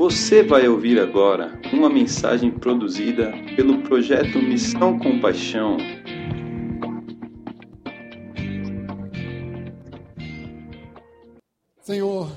Você 0.00 0.42
vai 0.42 0.66
ouvir 0.66 0.98
agora 0.98 1.60
uma 1.74 1.90
mensagem 1.90 2.50
produzida 2.50 3.32
pelo 3.54 3.82
projeto 3.82 4.40
Missão 4.40 4.98
Compaixão. 4.98 5.76
Senhor, 11.82 12.32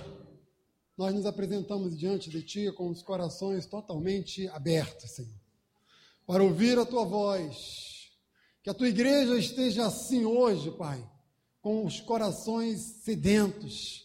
nós 0.97 1.15
nos 1.15 1.25
apresentamos 1.25 1.97
diante 1.97 2.29
de 2.29 2.41
Ti 2.41 2.69
com 2.73 2.89
os 2.89 3.01
corações 3.01 3.65
totalmente 3.65 4.45
abertos, 4.49 5.11
Senhor, 5.11 5.31
para 6.27 6.43
ouvir 6.43 6.77
a 6.77 6.85
Tua 6.85 7.05
voz. 7.05 8.11
Que 8.61 8.69
a 8.69 8.73
Tua 8.73 8.89
igreja 8.89 9.37
esteja 9.37 9.85
assim 9.85 10.25
hoje, 10.25 10.69
Pai, 10.71 11.01
com 11.61 11.85
os 11.85 12.01
corações 12.01 12.81
sedentos, 13.05 14.03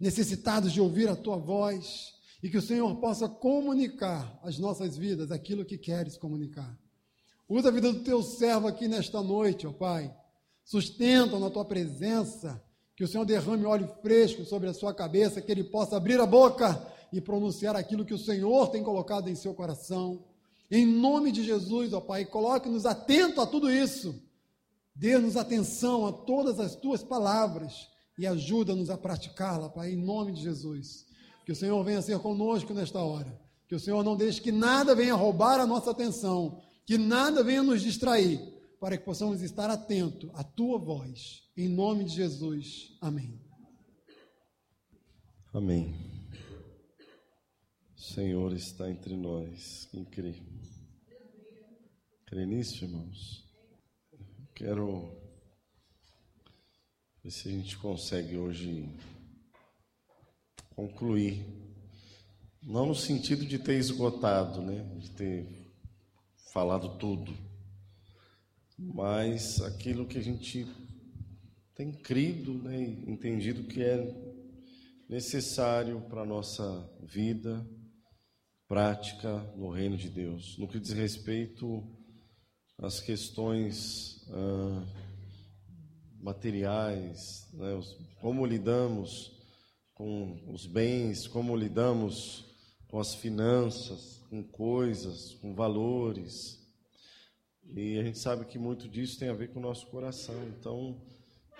necessitados 0.00 0.72
de 0.72 0.80
ouvir 0.80 1.10
a 1.10 1.14
Tua 1.14 1.36
voz 1.36 2.13
e 2.44 2.50
que 2.50 2.58
o 2.58 2.62
Senhor 2.62 2.94
possa 2.96 3.26
comunicar 3.26 4.38
às 4.42 4.58
nossas 4.58 4.98
vidas 4.98 5.32
aquilo 5.32 5.64
que 5.64 5.78
queres 5.78 6.18
comunicar. 6.18 6.78
Usa 7.48 7.70
a 7.70 7.72
vida 7.72 7.90
do 7.90 8.00
teu 8.00 8.22
servo 8.22 8.68
aqui 8.68 8.86
nesta 8.86 9.22
noite, 9.22 9.66
ó 9.66 9.72
Pai. 9.72 10.14
Sustenta 10.62 11.38
na 11.38 11.48
tua 11.48 11.64
presença, 11.64 12.62
que 12.94 13.02
o 13.02 13.08
Senhor 13.08 13.24
derrame 13.24 13.64
óleo 13.64 13.88
fresco 14.02 14.44
sobre 14.44 14.68
a 14.68 14.74
sua 14.74 14.92
cabeça, 14.92 15.40
que 15.40 15.50
ele 15.50 15.64
possa 15.64 15.96
abrir 15.96 16.20
a 16.20 16.26
boca 16.26 16.86
e 17.10 17.18
pronunciar 17.18 17.76
aquilo 17.76 18.04
que 18.04 18.12
o 18.12 18.18
Senhor 18.18 18.68
tem 18.68 18.82
colocado 18.82 19.30
em 19.30 19.34
seu 19.34 19.54
coração. 19.54 20.22
Em 20.70 20.84
nome 20.84 21.32
de 21.32 21.42
Jesus, 21.42 21.94
ó 21.94 22.00
Pai, 22.02 22.26
coloque-nos 22.26 22.84
atento 22.84 23.40
a 23.40 23.46
tudo 23.46 23.70
isso. 23.70 24.22
Dê-nos 24.94 25.38
atenção 25.38 26.06
a 26.06 26.12
todas 26.12 26.60
as 26.60 26.76
tuas 26.76 27.02
palavras 27.02 27.88
e 28.18 28.26
ajuda-nos 28.26 28.90
a 28.90 28.98
praticá-la, 28.98 29.70
Pai, 29.70 29.92
em 29.92 29.96
nome 29.96 30.32
de 30.32 30.42
Jesus. 30.42 31.03
Que 31.44 31.52
o 31.52 31.56
Senhor 31.56 31.82
venha 31.84 32.00
ser 32.00 32.18
conosco 32.20 32.72
nesta 32.72 33.00
hora. 33.00 33.40
Que 33.68 33.74
o 33.74 33.80
Senhor 33.80 34.02
não 34.02 34.16
deixe 34.16 34.40
que 34.40 34.52
nada 34.52 34.94
venha 34.94 35.14
roubar 35.14 35.60
a 35.60 35.66
nossa 35.66 35.90
atenção, 35.90 36.62
que 36.86 36.96
nada 36.96 37.42
venha 37.42 37.62
nos 37.62 37.82
distrair, 37.82 38.40
para 38.80 38.96
que 38.96 39.04
possamos 39.04 39.42
estar 39.42 39.70
atentos 39.70 40.30
à 40.34 40.42
tua 40.42 40.78
voz. 40.78 41.48
Em 41.56 41.68
nome 41.68 42.04
de 42.04 42.14
Jesus. 42.14 42.96
Amém. 43.00 43.40
Amém. 45.52 45.94
O 47.96 48.00
Senhor 48.00 48.52
está 48.52 48.90
entre 48.90 49.16
nós. 49.16 49.86
Quem 49.90 50.04
crê? 50.04 50.34
Crê 52.26 52.44
nisso, 52.44 52.84
irmãos? 52.84 53.44
Quero 54.54 55.16
ver 57.22 57.30
se 57.30 57.48
a 57.48 57.52
gente 57.52 57.78
consegue 57.78 58.36
hoje 58.36 58.88
concluir. 60.74 61.44
Não 62.62 62.86
no 62.86 62.94
sentido 62.94 63.44
de 63.44 63.58
ter 63.58 63.78
esgotado, 63.78 64.62
né? 64.62 64.82
de 64.98 65.10
ter 65.10 65.72
falado 66.52 66.96
tudo, 66.98 67.36
mas 68.78 69.60
aquilo 69.60 70.06
que 70.06 70.18
a 70.18 70.22
gente 70.22 70.66
tem 71.74 71.92
crido 71.92 72.54
né? 72.54 72.82
entendido 73.06 73.64
que 73.64 73.82
é 73.82 74.14
necessário 75.08 76.00
para 76.02 76.22
a 76.22 76.26
nossa 76.26 76.90
vida 77.02 77.68
prática 78.66 79.38
no 79.56 79.70
reino 79.70 79.96
de 79.96 80.08
Deus. 80.08 80.56
No 80.58 80.66
que 80.66 80.80
diz 80.80 80.92
respeito 80.92 81.84
às 82.78 83.00
questões 83.00 84.26
ah, 84.30 84.86
materiais, 86.18 87.46
né? 87.52 87.80
como 88.20 88.46
lidamos 88.46 89.33
com 89.94 90.40
os 90.52 90.66
bens, 90.66 91.26
como 91.26 91.56
lidamos 91.56 92.44
com 92.88 92.98
as 92.98 93.14
finanças, 93.14 94.22
com 94.28 94.42
coisas, 94.42 95.34
com 95.34 95.54
valores. 95.54 96.60
E 97.74 97.98
a 97.98 98.02
gente 98.04 98.18
sabe 98.18 98.44
que 98.44 98.58
muito 98.58 98.88
disso 98.88 99.18
tem 99.18 99.28
a 99.28 99.34
ver 99.34 99.52
com 99.52 99.58
o 99.58 99.62
nosso 99.62 99.86
coração. 99.86 100.34
Então, 100.48 101.00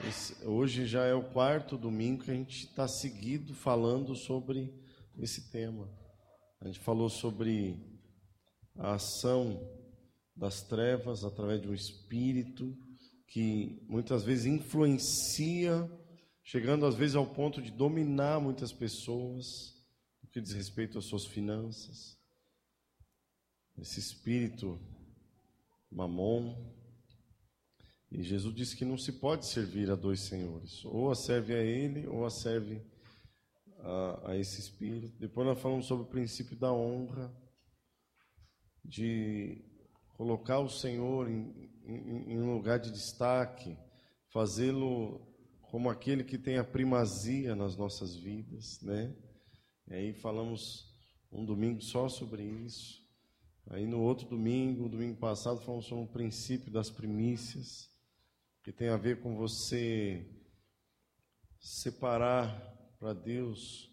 esse, 0.06 0.44
hoje 0.44 0.86
já 0.86 1.04
é 1.04 1.14
o 1.14 1.30
quarto 1.30 1.78
domingo 1.78 2.24
que 2.24 2.30
a 2.30 2.34
gente 2.34 2.66
está 2.66 2.86
seguido 2.86 3.54
falando 3.54 4.14
sobre 4.14 4.74
esse 5.18 5.50
tema. 5.50 5.88
A 6.60 6.66
gente 6.66 6.80
falou 6.80 7.08
sobre 7.08 7.78
a 8.76 8.94
ação 8.94 9.60
das 10.36 10.62
trevas 10.62 11.24
através 11.24 11.62
de 11.62 11.68
um 11.68 11.74
espírito 11.74 12.76
que 13.28 13.84
muitas 13.88 14.24
vezes 14.24 14.46
influencia 14.46 15.90
chegando 16.44 16.84
às 16.84 16.94
vezes 16.94 17.16
ao 17.16 17.26
ponto 17.26 17.60
de 17.62 17.70
dominar 17.70 18.38
muitas 18.38 18.70
pessoas 18.70 19.74
no 20.22 20.28
que 20.28 20.40
diz 20.40 20.52
respeito 20.52 20.98
às 20.98 21.06
suas 21.06 21.24
finanças. 21.24 22.18
Esse 23.78 23.98
espírito 23.98 24.78
mamon. 25.90 26.54
E 28.10 28.22
Jesus 28.22 28.54
disse 28.54 28.76
que 28.76 28.84
não 28.84 28.98
se 28.98 29.10
pode 29.10 29.46
servir 29.46 29.90
a 29.90 29.96
dois 29.96 30.20
senhores, 30.20 30.84
ou 30.84 31.10
a 31.10 31.16
serve 31.16 31.54
a 31.54 31.62
ele, 31.62 32.06
ou 32.06 32.24
a 32.24 32.30
serve 32.30 32.80
a, 33.80 34.30
a 34.30 34.36
esse 34.36 34.60
espírito. 34.60 35.18
Depois 35.18 35.46
nós 35.46 35.58
falamos 35.60 35.86
sobre 35.86 36.04
o 36.04 36.08
princípio 36.08 36.56
da 36.56 36.72
honra, 36.72 37.34
de 38.84 39.64
colocar 40.16 40.60
o 40.60 40.68
Senhor 40.68 41.28
em, 41.28 41.72
em, 41.84 42.32
em 42.34 42.38
um 42.38 42.54
lugar 42.54 42.78
de 42.78 42.92
destaque, 42.92 43.76
fazê-lo 44.28 45.33
como 45.74 45.90
aquele 45.90 46.22
que 46.22 46.38
tem 46.38 46.56
a 46.56 46.62
primazia 46.62 47.56
nas 47.56 47.76
nossas 47.76 48.14
vidas, 48.14 48.80
né? 48.80 49.12
E 49.88 49.94
aí 49.94 50.12
falamos 50.12 50.86
um 51.32 51.44
domingo 51.44 51.82
só 51.82 52.08
sobre 52.08 52.44
isso. 52.44 53.04
Aí 53.66 53.84
no 53.84 54.00
outro 54.00 54.28
domingo, 54.28 54.88
domingo 54.88 55.18
passado, 55.18 55.60
falamos 55.62 55.86
sobre 55.86 56.04
o 56.04 56.12
princípio 56.12 56.70
das 56.70 56.90
primícias, 56.90 57.90
que 58.62 58.70
tem 58.70 58.88
a 58.88 58.96
ver 58.96 59.20
com 59.20 59.34
você 59.34 60.24
separar 61.58 62.56
para 63.00 63.12
Deus 63.12 63.92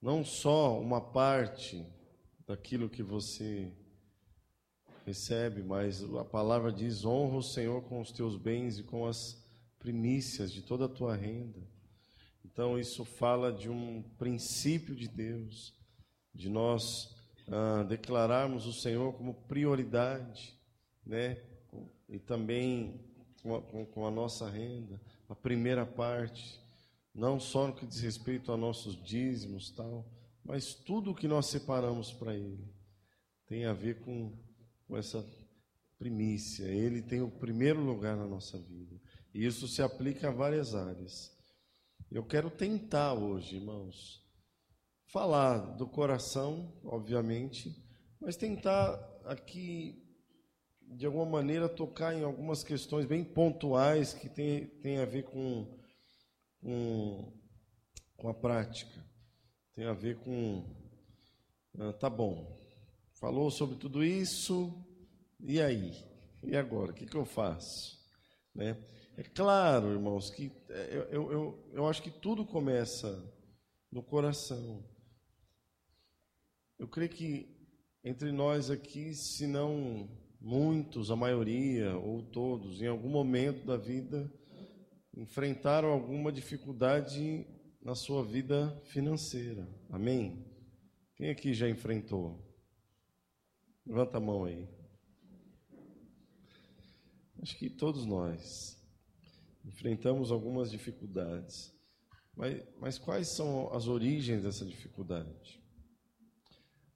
não 0.00 0.24
só 0.24 0.80
uma 0.80 1.00
parte 1.00 1.86
daquilo 2.44 2.90
que 2.90 3.04
você 3.04 3.72
recebe, 5.06 5.62
mas 5.62 6.02
a 6.16 6.24
palavra 6.24 6.72
diz: 6.72 7.04
honra 7.04 7.36
o 7.36 7.42
Senhor 7.42 7.82
com 7.82 8.00
os 8.00 8.10
teus 8.10 8.36
bens 8.36 8.80
e 8.80 8.82
com 8.82 9.06
as 9.06 9.41
primícias 9.82 10.52
de 10.52 10.62
toda 10.62 10.84
a 10.84 10.88
tua 10.88 11.16
renda. 11.16 11.58
Então, 12.44 12.78
isso 12.78 13.04
fala 13.04 13.52
de 13.52 13.68
um 13.68 14.00
princípio 14.16 14.94
de 14.94 15.08
Deus, 15.08 15.74
de 16.32 16.48
nós 16.48 17.16
ah, 17.48 17.82
declararmos 17.82 18.64
o 18.64 18.72
Senhor 18.72 19.12
como 19.14 19.34
prioridade, 19.34 20.56
né? 21.04 21.42
E 22.08 22.20
também 22.20 23.00
com 23.42 23.56
a, 23.56 23.86
com, 23.86 24.06
a 24.06 24.10
nossa 24.10 24.48
renda, 24.48 25.00
a 25.28 25.34
primeira 25.34 25.84
parte, 25.84 26.60
não 27.12 27.40
só 27.40 27.66
no 27.66 27.74
que 27.74 27.84
diz 27.84 28.00
respeito 28.00 28.52
a 28.52 28.56
nossos 28.56 29.02
dízimos, 29.02 29.70
tal, 29.72 30.06
mas 30.44 30.74
tudo 30.74 31.10
o 31.10 31.14
que 31.14 31.26
nós 31.26 31.46
separamos 31.46 32.12
para 32.12 32.36
Ele 32.36 32.72
tem 33.46 33.64
a 33.64 33.72
ver 33.72 34.00
com, 34.00 34.32
com 34.86 34.96
essa 34.96 35.26
primícia. 35.98 36.64
Ele 36.64 37.02
tem 37.02 37.20
o 37.20 37.30
primeiro 37.30 37.80
lugar 37.80 38.16
na 38.16 38.26
nossa 38.26 38.58
vida. 38.58 39.01
E 39.34 39.44
isso 39.46 39.66
se 39.66 39.82
aplica 39.82 40.28
a 40.28 40.32
várias 40.32 40.74
áreas. 40.74 41.32
Eu 42.10 42.22
quero 42.22 42.50
tentar 42.50 43.14
hoje, 43.14 43.56
irmãos, 43.56 44.22
falar 45.06 45.58
do 45.76 45.86
coração, 45.86 46.72
obviamente, 46.84 47.74
mas 48.20 48.36
tentar 48.36 48.94
aqui, 49.24 50.02
de 50.80 51.06
alguma 51.06 51.24
maneira, 51.24 51.68
tocar 51.68 52.14
em 52.14 52.22
algumas 52.22 52.62
questões 52.62 53.06
bem 53.06 53.24
pontuais 53.24 54.12
que 54.12 54.28
tem, 54.28 54.66
tem 54.66 54.98
a 54.98 55.06
ver 55.06 55.24
com, 55.24 55.78
com, 56.60 57.32
com 58.16 58.28
a 58.28 58.34
prática, 58.34 59.02
tem 59.74 59.86
a 59.86 59.94
ver 59.94 60.18
com. 60.18 60.64
Ah, 61.78 61.92
tá 61.94 62.10
bom, 62.10 62.60
falou 63.14 63.50
sobre 63.50 63.76
tudo 63.76 64.04
isso, 64.04 64.72
e 65.40 65.60
aí? 65.60 65.92
E 66.42 66.56
agora? 66.56 66.92
O 66.92 66.94
que, 66.94 67.06
que 67.06 67.16
eu 67.16 67.24
faço? 67.24 67.98
Né? 68.54 68.76
É 69.16 69.22
claro, 69.22 69.92
irmãos, 69.92 70.30
que 70.30 70.50
é, 70.70 71.08
eu, 71.10 71.30
eu, 71.30 71.70
eu 71.72 71.86
acho 71.86 72.02
que 72.02 72.10
tudo 72.10 72.46
começa 72.46 73.22
no 73.90 74.02
coração. 74.02 74.82
Eu 76.78 76.88
creio 76.88 77.10
que 77.10 77.52
entre 78.02 78.32
nós 78.32 78.70
aqui, 78.70 79.14
se 79.14 79.46
não 79.46 80.08
muitos, 80.40 81.10
a 81.10 81.16
maioria 81.16 81.96
ou 81.96 82.22
todos, 82.22 82.80
em 82.80 82.86
algum 82.86 83.08
momento 83.08 83.66
da 83.66 83.76
vida, 83.76 84.32
enfrentaram 85.14 85.90
alguma 85.90 86.32
dificuldade 86.32 87.46
na 87.80 87.94
sua 87.94 88.24
vida 88.24 88.80
financeira. 88.86 89.68
Amém? 89.90 90.44
Quem 91.14 91.30
aqui 91.30 91.52
já 91.52 91.68
enfrentou? 91.68 92.42
Levanta 93.86 94.16
a 94.16 94.20
mão 94.20 94.44
aí. 94.44 94.66
Acho 97.40 97.56
que 97.58 97.68
todos 97.68 98.06
nós 98.06 98.81
enfrentamos 99.64 100.30
algumas 100.30 100.70
dificuldades. 100.70 101.72
Mas, 102.34 102.62
mas 102.78 102.98
quais 102.98 103.28
são 103.28 103.72
as 103.74 103.86
origens 103.86 104.42
dessa 104.42 104.64
dificuldade? 104.64 105.62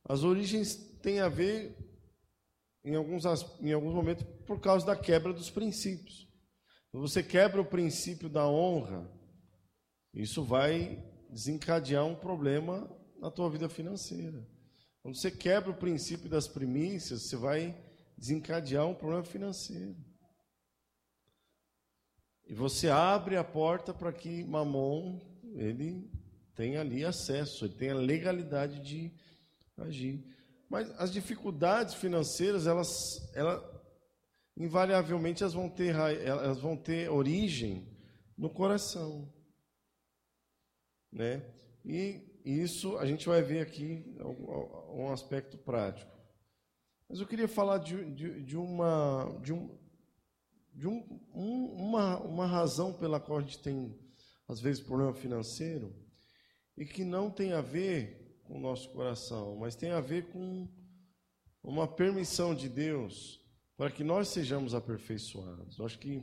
As 0.04 0.22
origens 0.22 0.76
têm 1.02 1.20
a 1.20 1.28
ver, 1.28 1.76
em 2.84 2.94
alguns, 2.94 3.24
em 3.60 3.72
alguns 3.72 3.94
momentos, 3.94 4.24
por 4.46 4.60
causa 4.60 4.86
da 4.86 4.96
quebra 4.96 5.32
dos 5.32 5.50
princípios. 5.50 6.26
Quando 6.90 7.08
você 7.08 7.22
quebra 7.22 7.60
o 7.60 7.66
princípio 7.66 8.28
da 8.28 8.48
honra, 8.48 9.10
isso 10.14 10.42
vai 10.42 11.04
desencadear 11.28 12.06
um 12.06 12.14
problema 12.14 12.88
na 13.18 13.30
tua 13.30 13.50
vida 13.50 13.68
financeira. 13.68 14.46
Quando 15.02 15.16
você 15.16 15.30
quebra 15.30 15.70
o 15.70 15.76
princípio 15.76 16.28
das 16.28 16.48
primícias, 16.48 17.22
você 17.22 17.36
vai 17.36 17.76
desencadear 18.16 18.86
um 18.86 18.94
problema 18.94 19.24
financeiro. 19.24 19.96
E 22.46 22.54
você 22.54 22.88
abre 22.88 23.36
a 23.36 23.44
porta 23.44 23.92
para 23.92 24.12
que 24.12 24.44
Mamon 24.44 25.20
ele 25.54 26.08
tenha 26.54 26.80
ali 26.80 27.04
acesso, 27.04 27.64
ele 27.64 27.74
tenha 27.74 27.94
legalidade 27.94 28.78
de 28.80 29.12
agir. 29.76 30.24
Mas 30.68 30.90
as 30.98 31.12
dificuldades 31.12 31.94
financeiras, 31.94 32.66
elas, 32.66 33.30
elas 33.34 33.62
invariavelmente 34.56 35.42
elas 35.42 35.54
vão 35.54 35.68
ter 35.68 35.94
elas 35.94 36.58
vão 36.58 36.76
ter 36.76 37.10
origem 37.10 37.86
no 38.36 38.48
coração, 38.48 39.32
né? 41.12 41.42
E 41.84 42.22
isso 42.44 42.96
a 42.98 43.06
gente 43.06 43.28
vai 43.28 43.42
ver 43.42 43.60
aqui 43.60 44.04
um 44.94 45.10
aspecto 45.10 45.58
prático. 45.58 46.16
Mas 47.08 47.20
eu 47.20 47.26
queria 47.26 47.48
falar 47.48 47.78
de, 47.78 48.04
de, 48.12 48.42
de 48.42 48.56
uma 48.56 49.38
de 49.42 49.52
um, 49.52 49.78
de 50.76 50.86
um, 50.86 51.02
um, 51.34 51.64
uma, 51.72 52.20
uma 52.20 52.46
razão 52.46 52.92
pela 52.92 53.18
qual 53.18 53.38
a 53.38 53.40
gente 53.40 53.58
tem, 53.58 53.98
às 54.46 54.60
vezes, 54.60 54.82
problema 54.82 55.14
financeiro, 55.14 55.96
e 56.76 56.84
que 56.84 57.02
não 57.02 57.30
tem 57.30 57.54
a 57.54 57.62
ver 57.62 58.40
com 58.44 58.58
o 58.58 58.60
nosso 58.60 58.90
coração, 58.90 59.56
mas 59.56 59.74
tem 59.74 59.90
a 59.90 60.00
ver 60.00 60.30
com 60.30 60.68
uma 61.62 61.88
permissão 61.88 62.54
de 62.54 62.68
Deus 62.68 63.40
para 63.74 63.90
que 63.90 64.04
nós 64.04 64.28
sejamos 64.28 64.74
aperfeiçoados. 64.74 65.78
Eu 65.78 65.86
acho 65.86 65.98
que 65.98 66.22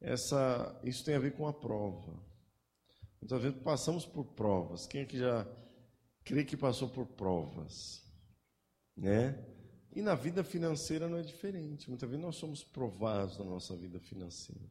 essa, 0.00 0.78
isso 0.82 1.04
tem 1.04 1.14
a 1.14 1.20
ver 1.20 1.36
com 1.36 1.46
a 1.46 1.52
prova. 1.52 2.12
Muitas 3.20 3.40
vezes 3.40 3.62
passamos 3.62 4.04
por 4.04 4.24
provas. 4.34 4.86
Quem 4.86 5.02
é 5.02 5.04
que 5.04 5.18
já 5.18 5.46
crê 6.24 6.44
que 6.44 6.56
passou 6.56 6.88
por 6.88 7.06
provas? 7.06 8.02
Né? 8.96 9.38
E 9.92 10.00
na 10.00 10.14
vida 10.14 10.44
financeira 10.44 11.08
não 11.08 11.18
é 11.18 11.22
diferente. 11.22 11.88
Muitas 11.88 12.08
vezes 12.08 12.24
nós 12.24 12.36
somos 12.36 12.62
provados 12.62 13.38
na 13.38 13.44
nossa 13.44 13.74
vida 13.76 13.98
financeira. 13.98 14.70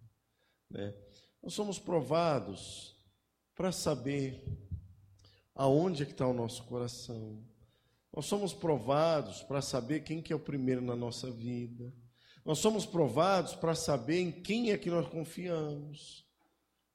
Né? 0.70 0.94
Nós 1.44 1.54
somos 1.54 1.78
provados 1.78 2.96
para 3.54 3.72
saber 3.72 4.42
aonde 5.54 6.04
é 6.04 6.06
que 6.06 6.14
está 6.14 6.26
o 6.26 6.34
nosso 6.34 6.64
coração. 6.64 7.44
Nós 8.16 8.26
somos 8.26 8.54
provados 8.54 9.44
para 9.44 9.62
saber 9.62 10.02
quem 10.02 10.22
que 10.22 10.32
é 10.32 10.36
o 10.36 10.40
primeiro 10.40 10.82
na 10.82 10.96
nossa 10.96 11.30
vida. 11.30 11.94
Nós 12.46 12.60
somos 12.60 12.86
provados 12.86 13.56
para 13.56 13.76
saber 13.76 14.22
em 14.22 14.32
quem 14.32 14.72
é 14.72 14.78
que 14.78 14.90
nós 14.90 15.08
confiamos. 15.08 16.26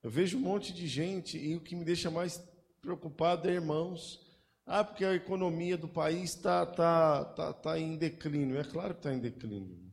Eu 0.03 0.11
vejo 0.11 0.39
um 0.39 0.41
monte 0.41 0.73
de 0.73 0.87
gente 0.89 1.39
e 1.39 1.55
o 1.55 1.61
que 1.61 1.77
me 1.77 1.85
deixa 1.85 2.11
mais 2.11 2.43
preocupado 2.81 3.49
é 3.49 3.53
irmãos 3.53 4.24
ah, 4.67 4.83
porque 4.83 5.05
a 5.05 5.15
economia 5.15 5.77
do 5.77 5.89
país 5.89 6.31
está 6.31 6.65
tá, 6.65 7.25
tá, 7.25 7.53
tá 7.53 7.79
em 7.79 7.97
declínio. 7.97 8.59
É 8.59 8.65
claro 8.65 8.95
que 8.95 9.01
está 9.01 9.13
em 9.13 9.21
declínio. 9.21 9.93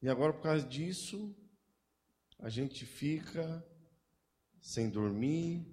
E 0.00 0.08
agora, 0.08 0.32
por 0.32 0.42
causa 0.42 0.66
disso, 0.66 1.36
a 2.38 2.48
gente 2.48 2.86
fica 2.86 3.64
sem 4.60 4.88
dormir. 4.88 5.66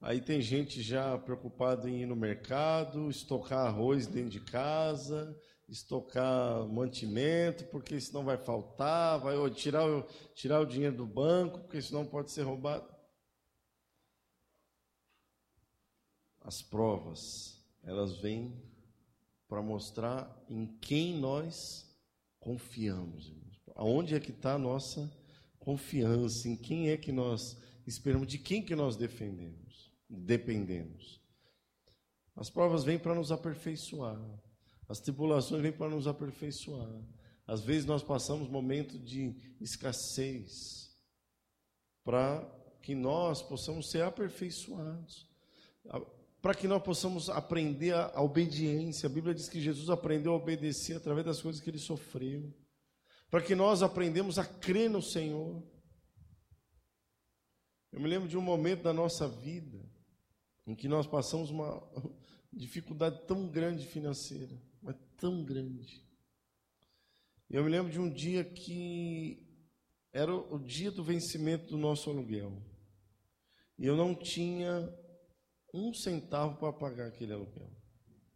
Aí 0.00 0.20
tem 0.20 0.40
gente 0.40 0.82
já 0.82 1.16
preocupada 1.18 1.88
em 1.88 2.02
ir 2.02 2.06
no 2.06 2.14
mercado, 2.16 3.10
estocar 3.10 3.66
arroz 3.66 4.06
dentro 4.06 4.30
de 4.30 4.40
casa, 4.40 5.36
estocar 5.68 6.66
mantimento, 6.68 7.64
porque 7.66 8.00
senão 8.00 8.24
vai 8.24 8.38
faltar, 8.38 9.20
vai 9.20 9.34
tirar, 9.50 9.84
tirar 10.34 10.60
o 10.60 10.66
dinheiro 10.66 10.96
do 10.96 11.06
banco, 11.06 11.60
porque 11.60 11.82
senão 11.82 12.06
pode 12.06 12.30
ser 12.30 12.42
roubado. 12.42 12.97
As 16.48 16.62
provas, 16.62 17.62
elas 17.82 18.16
vêm 18.22 18.58
para 19.46 19.60
mostrar 19.60 20.34
em 20.48 20.66
quem 20.78 21.20
nós 21.20 21.86
confiamos. 22.40 23.30
Aonde 23.74 24.14
é 24.14 24.20
que 24.20 24.30
está 24.30 24.54
a 24.54 24.58
nossa 24.58 25.14
confiança? 25.58 26.48
Em 26.48 26.56
quem 26.56 26.88
é 26.88 26.96
que 26.96 27.12
nós 27.12 27.60
esperamos? 27.86 28.28
De 28.28 28.38
quem 28.38 28.64
que 28.64 28.74
nós 28.74 28.96
defendemos? 28.96 29.92
Dependemos. 30.08 31.20
As 32.34 32.48
provas 32.48 32.82
vêm 32.82 32.98
para 32.98 33.14
nos 33.14 33.30
aperfeiçoar. 33.30 34.18
As 34.88 35.00
tribulações 35.00 35.60
vêm 35.60 35.72
para 35.72 35.90
nos 35.90 36.06
aperfeiçoar. 36.06 36.98
Às 37.46 37.60
vezes 37.60 37.84
nós 37.84 38.02
passamos 38.02 38.48
momentos 38.48 38.98
de 39.04 39.36
escassez 39.60 40.96
para 42.02 42.42
que 42.80 42.94
nós 42.94 43.42
possamos 43.42 43.90
ser 43.90 44.02
aperfeiçoados 44.02 45.28
para 46.40 46.54
que 46.54 46.68
nós 46.68 46.82
possamos 46.82 47.28
aprender 47.28 47.94
a, 47.94 48.20
obediência. 48.20 49.08
A 49.08 49.12
Bíblia 49.12 49.34
diz 49.34 49.48
que 49.48 49.60
Jesus 49.60 49.90
aprendeu 49.90 50.32
a 50.32 50.36
obedecer 50.36 50.96
através 50.96 51.26
das 51.26 51.42
coisas 51.42 51.60
que 51.60 51.68
ele 51.68 51.78
sofreu. 51.78 52.54
Para 53.30 53.42
que 53.42 53.54
nós 53.54 53.82
aprendemos 53.82 54.38
a 54.38 54.44
crer 54.44 54.88
no 54.88 55.02
Senhor. 55.02 55.62
Eu 57.92 58.00
me 58.00 58.08
lembro 58.08 58.28
de 58.28 58.36
um 58.36 58.42
momento 58.42 58.82
da 58.82 58.92
nossa 58.92 59.28
vida 59.28 59.78
em 60.66 60.74
que 60.74 60.86
nós 60.86 61.06
passamos 61.06 61.50
uma 61.50 61.82
dificuldade 62.52 63.26
tão 63.26 63.48
grande 63.48 63.86
financeira, 63.86 64.60
mas 64.80 64.96
tão 65.16 65.44
grande. 65.44 66.06
Eu 67.50 67.64
me 67.64 67.70
lembro 67.70 67.90
de 67.90 67.98
um 67.98 68.08
dia 68.08 68.44
que 68.44 69.42
era 70.12 70.34
o 70.34 70.58
dia 70.58 70.90
do 70.90 71.02
vencimento 71.02 71.66
do 71.66 71.78
nosso 71.78 72.10
aluguel. 72.10 72.62
E 73.78 73.86
eu 73.86 73.96
não 73.96 74.14
tinha 74.14 74.92
um 75.72 75.92
centavo 75.92 76.56
para 76.58 76.72
pagar 76.72 77.08
aquele 77.08 77.32
aluguel. 77.32 77.70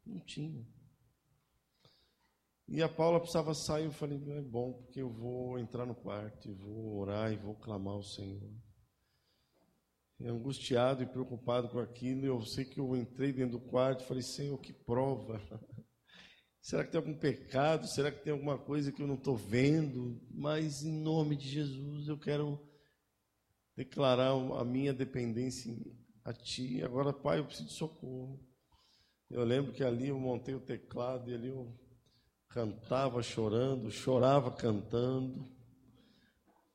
Não 0.05 0.21
tinha. 0.21 0.67
E 2.69 2.83
a 2.83 2.89
Paula 2.89 3.21
precisava 3.21 3.55
sair, 3.55 3.85
eu 3.85 3.93
falei, 3.93 4.19
é 4.31 4.41
bom, 4.41 4.73
porque 4.73 5.03
eu 5.03 5.11
vou 5.11 5.59
entrar 5.59 5.85
no 5.85 5.95
quarto 5.95 6.49
e 6.49 6.55
vou 6.55 6.99
orar 7.01 7.33
e 7.33 7.37
vou 7.37 7.55
clamar 7.55 7.95
ao 7.95 8.03
Senhor. 8.03 8.51
E 10.19 10.27
angustiado 10.27 11.03
e 11.03 11.07
preocupado 11.07 11.69
com 11.69 11.79
aquilo, 11.79 12.25
eu 12.25 12.41
sei 12.43 12.65
que 12.65 12.79
eu 12.79 12.97
entrei 12.97 13.33
dentro 13.33 13.59
do 13.59 13.61
quarto 13.61 14.03
e 14.03 14.07
falei, 14.07 14.23
Senhor, 14.23 14.57
que 14.59 14.73
prova. 14.73 15.41
Será 16.63 16.85
que 16.85 16.93
tem 16.93 16.99
algum 16.99 17.19
pecado? 17.19 17.89
Será 17.89 18.11
que 18.13 18.23
tem 18.23 18.33
alguma 18.33 18.57
coisa 18.57 18.93
que 18.93 19.03
eu 19.03 19.07
não 19.07 19.17
estou 19.17 19.37
vendo? 19.37 20.23
Mas 20.31 20.85
em 20.85 20.93
nome 20.93 21.37
de 21.37 21.49
Jesus 21.49 22.07
eu 22.07 22.17
quero 22.17 22.59
declarar 23.77 24.31
a 24.31 24.65
minha 24.65 24.95
dependência 24.95 25.75
a 26.25 26.33
ti. 26.33 26.83
Agora, 26.83 27.13
pai, 27.13 27.39
eu 27.39 27.45
preciso 27.45 27.69
de 27.69 27.75
socorro. 27.75 28.41
Eu 29.31 29.45
lembro 29.45 29.73
que 29.73 29.83
ali 29.83 30.09
eu 30.09 30.19
montei 30.19 30.55
o 30.55 30.61
teclado 30.61 31.31
e 31.31 31.35
ali 31.35 31.49
eu 31.49 31.75
cantava 32.49 33.23
chorando, 33.23 33.91
chorava 33.91 34.51
cantando 34.51 35.51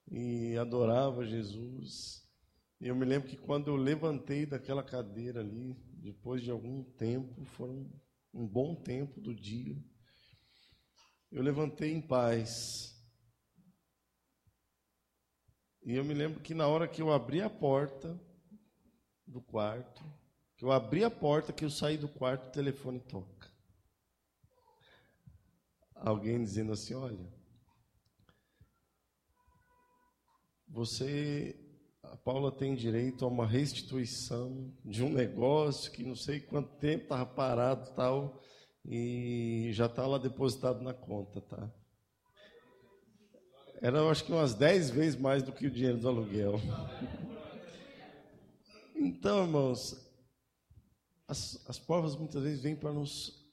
e 0.10 0.58
adorava 0.58 1.26
Jesus. 1.26 2.28
E 2.82 2.88
eu 2.88 2.96
me 2.96 3.06
lembro 3.06 3.30
que 3.30 3.38
quando 3.38 3.68
eu 3.68 3.76
levantei 3.76 4.46
daquela 4.46 4.84
cadeira 4.84 5.40
ali, 5.40 5.76
depois 6.02 6.42
de 6.42 6.50
algum 6.50 6.84
tempo, 6.84 7.46
foram 7.46 7.92
um 8.34 8.48
bom 8.48 8.76
tempo 8.76 9.20
do 9.22 9.34
dia, 9.34 9.78
eu 11.32 11.44
levantei 11.44 11.92
em 11.92 12.02
paz. 12.02 12.96
E 15.84 15.96
eu 15.96 16.04
me 16.04 16.14
lembro 16.14 16.42
que 16.42 16.54
na 16.54 16.68
hora 16.68 16.88
que 16.88 17.02
eu 17.02 17.12
abri 17.12 17.42
a 17.42 17.50
porta, 17.50 18.20
do 19.28 19.42
quarto, 19.42 20.04
eu 20.60 20.72
abri 20.72 21.04
a 21.04 21.12
porta, 21.12 21.54
que 21.54 21.64
eu 21.64 21.70
saí 21.70 21.98
do 21.98 22.08
quarto, 22.08 22.48
o 22.48 22.52
telefone 22.52 23.00
toca. 23.00 23.52
Alguém 25.96 26.42
dizendo 26.44 26.72
assim: 26.72 26.96
Olha, 26.96 27.32
você, 30.68 31.56
a 32.02 32.18
Paula 32.18 32.52
tem 32.52 32.76
direito 32.76 33.24
a 33.24 33.28
uma 33.28 33.46
restituição 33.46 34.74
de 34.84 35.04
um 35.04 35.10
negócio 35.10 35.92
que 35.92 36.04
não 36.04 36.16
sei 36.16 36.40
quanto 36.40 36.76
tempo 36.78 37.04
estava 37.04 37.26
parado 37.26 37.94
tal, 37.94 38.42
e 38.84 39.70
já 39.74 39.86
está 39.86 40.08
lá 40.08 40.18
depositado 40.18 40.82
na 40.82 40.94
conta, 40.94 41.42
tá? 41.42 41.72
Era, 43.80 44.00
eu 44.00 44.10
acho 44.10 44.24
que 44.26 44.32
umas 44.32 44.56
10 44.56 44.90
vezes 44.90 45.20
mais 45.20 45.44
do 45.44 45.52
que 45.52 45.68
o 45.68 45.72
dinheiro 45.72 46.00
do 46.00 46.08
aluguel. 46.08 46.56
Então, 49.20 49.42
irmãos, 49.42 49.98
as, 51.28 51.60
as 51.68 51.80
provas 51.80 52.16
muitas 52.16 52.44
vezes 52.44 52.62
vêm 52.62 52.76
para 52.76 52.94
nos 52.94 53.52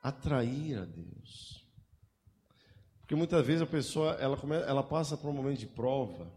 atrair 0.00 0.78
a 0.78 0.84
Deus. 0.84 1.66
Porque 3.00 3.16
muitas 3.16 3.44
vezes 3.44 3.62
a 3.62 3.66
pessoa 3.66 4.12
ela, 4.12 4.36
come, 4.36 4.54
ela 4.54 4.84
passa 4.84 5.16
por 5.16 5.28
um 5.28 5.32
momento 5.32 5.58
de 5.58 5.66
prova, 5.66 6.32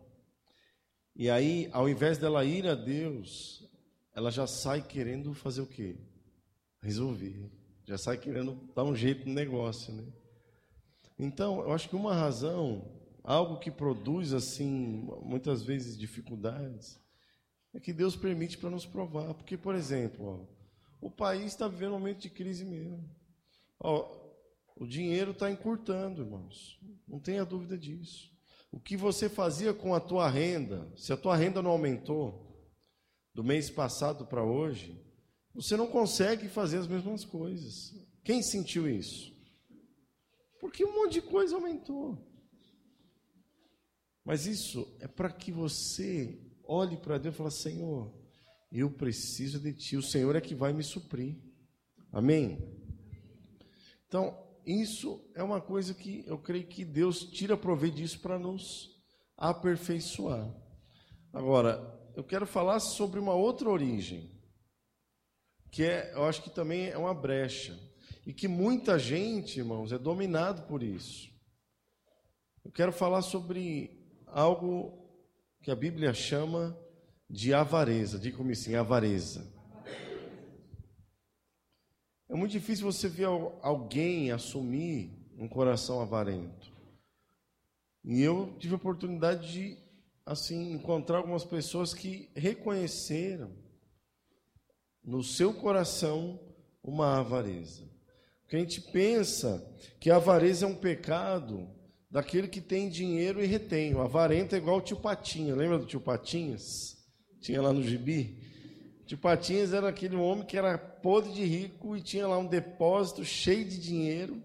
e 1.15 1.29
aí, 1.29 1.69
ao 1.71 1.87
invés 1.87 2.17
dela 2.17 2.43
ir 2.43 2.67
a 2.67 2.73
Deus, 2.73 3.69
ela 4.15 4.31
já 4.31 4.47
sai 4.47 4.81
querendo 4.81 5.35
fazer 5.35 5.61
o 5.61 5.67
quê? 5.67 5.95
Resolver. 6.81 7.51
Já 7.85 7.99
sai 7.99 8.17
querendo 8.17 8.67
dar 8.73 8.83
um 8.83 8.95
jeito 8.95 9.27
no 9.27 9.35
negócio, 9.35 9.93
né? 9.93 10.11
Então, 11.19 11.59
eu 11.59 11.71
acho 11.71 11.87
que 11.87 11.95
uma 11.95 12.15
razão, 12.15 12.99
algo 13.23 13.59
que 13.59 13.69
produz 13.69 14.33
assim, 14.33 15.07
muitas 15.21 15.61
vezes 15.61 15.95
dificuldades, 15.95 16.99
é 17.73 17.79
que 17.79 17.93
Deus 17.93 18.15
permite 18.15 18.57
para 18.57 18.69
nos 18.69 18.85
provar. 18.85 19.33
Porque, 19.33 19.57
por 19.57 19.75
exemplo, 19.75 20.47
ó, 21.01 21.05
o 21.05 21.09
país 21.09 21.45
está 21.45 21.67
vivendo 21.67 21.91
um 21.91 21.99
momento 21.99 22.19
de 22.19 22.29
crise 22.29 22.65
mesmo. 22.65 23.09
Ó, 23.79 24.19
o 24.75 24.85
dinheiro 24.85 25.31
está 25.31 25.49
encurtando, 25.49 26.21
irmãos. 26.21 26.79
Não 27.07 27.19
tenha 27.19 27.45
dúvida 27.45 27.77
disso. 27.77 28.31
O 28.71 28.79
que 28.79 28.95
você 28.95 29.27
fazia 29.27 29.73
com 29.73 29.93
a 29.93 29.99
tua 29.99 30.29
renda, 30.29 30.91
se 30.95 31.11
a 31.11 31.17
tua 31.17 31.35
renda 31.35 31.61
não 31.61 31.71
aumentou 31.71 32.47
do 33.33 33.43
mês 33.43 33.69
passado 33.69 34.25
para 34.25 34.43
hoje, 34.43 34.99
você 35.53 35.75
não 35.75 35.87
consegue 35.87 36.47
fazer 36.47 36.77
as 36.77 36.87
mesmas 36.87 37.25
coisas. 37.25 37.93
Quem 38.23 38.41
sentiu 38.41 38.87
isso? 38.87 39.31
Porque 40.59 40.85
um 40.85 40.93
monte 40.93 41.13
de 41.13 41.21
coisa 41.21 41.55
aumentou. 41.55 42.17
Mas 44.23 44.45
isso 44.45 44.95
é 44.99 45.07
para 45.07 45.31
que 45.31 45.51
você 45.51 46.39
olhe 46.71 46.95
para 46.95 47.17
Deus 47.17 47.35
e 47.35 47.37
fale: 47.37 47.51
Senhor, 47.51 48.13
eu 48.71 48.89
preciso 48.89 49.59
de 49.59 49.73
Ti. 49.73 49.97
O 49.97 50.01
Senhor 50.01 50.35
é 50.35 50.41
que 50.41 50.55
vai 50.55 50.71
me 50.71 50.83
suprir. 50.83 51.35
Amém? 52.11 52.57
Então, 54.07 54.37
isso 54.65 55.29
é 55.35 55.43
uma 55.43 55.59
coisa 55.59 55.93
que 55.93 56.23
eu 56.25 56.37
creio 56.37 56.67
que 56.67 56.85
Deus 56.85 57.23
tira 57.23 57.57
proveito 57.57 57.95
disso 57.95 58.19
para 58.19 58.39
nos 58.39 58.89
aperfeiçoar. 59.37 60.49
Agora, 61.33 61.99
eu 62.15 62.23
quero 62.23 62.45
falar 62.45 62.79
sobre 62.79 63.19
uma 63.19 63.33
outra 63.33 63.69
origem, 63.69 64.29
que 65.71 65.83
é, 65.83 66.13
eu 66.13 66.25
acho 66.25 66.41
que 66.43 66.49
também 66.49 66.89
é 66.89 66.97
uma 66.97 67.13
brecha, 67.13 67.77
e 68.25 68.33
que 68.33 68.47
muita 68.47 68.99
gente, 68.99 69.59
irmãos, 69.59 69.91
é 69.91 69.97
dominado 69.97 70.67
por 70.67 70.83
isso. 70.83 71.29
Eu 72.63 72.71
quero 72.71 72.91
falar 72.91 73.21
sobre 73.21 74.05
algo 74.27 75.00
que 75.61 75.69
a 75.69 75.75
Bíblia 75.75 76.13
chama 76.13 76.77
de 77.29 77.53
avareza. 77.53 78.17
Diga 78.17 78.37
comigo 78.37 78.53
assim, 78.53 78.75
avareza. 78.75 79.51
É 82.27 82.35
muito 82.35 82.51
difícil 82.51 82.85
você 82.85 83.07
ver 83.07 83.25
alguém 83.61 84.31
assumir 84.31 85.11
um 85.37 85.47
coração 85.47 86.01
avarento. 86.01 86.71
E 88.03 88.21
eu 88.21 88.55
tive 88.57 88.73
a 88.73 88.77
oportunidade 88.77 89.51
de 89.51 89.77
assim 90.25 90.71
encontrar 90.71 91.17
algumas 91.17 91.43
pessoas 91.43 91.93
que 91.93 92.31
reconheceram 92.35 93.51
no 95.03 95.23
seu 95.23 95.53
coração 95.53 96.39
uma 96.83 97.19
avareza. 97.19 97.83
Porque 98.41 98.55
a 98.55 98.59
gente 98.59 98.81
pensa 98.81 99.63
que 99.99 100.09
a 100.09 100.15
avareza 100.15 100.65
é 100.65 100.69
um 100.69 100.75
pecado 100.75 101.69
daquele 102.11 102.47
que 102.47 102.59
tem 102.59 102.89
dinheiro 102.89 103.41
e 103.41 103.47
retém. 103.47 103.95
O 103.95 104.01
avarento 104.01 104.53
é 104.53 104.57
igual 104.57 104.77
o 104.77 104.81
tio 104.81 104.97
Patinha. 104.97 105.55
Lembra 105.55 105.79
do 105.79 105.85
tio 105.85 106.01
Patinhas? 106.01 106.97
Tinha 107.39 107.61
lá 107.61 107.71
no 107.71 107.81
gibi. 107.81 108.37
Tio 109.07 109.17
Patinhas 109.17 109.73
era 109.73 109.87
aquele 109.87 110.17
homem 110.17 110.45
que 110.45 110.57
era 110.57 110.77
podre 110.77 111.31
de 111.31 111.43
rico 111.43 111.95
e 111.95 112.01
tinha 112.01 112.27
lá 112.27 112.37
um 112.37 112.45
depósito 112.45 113.23
cheio 113.23 113.65
de 113.65 113.79
dinheiro, 113.79 114.43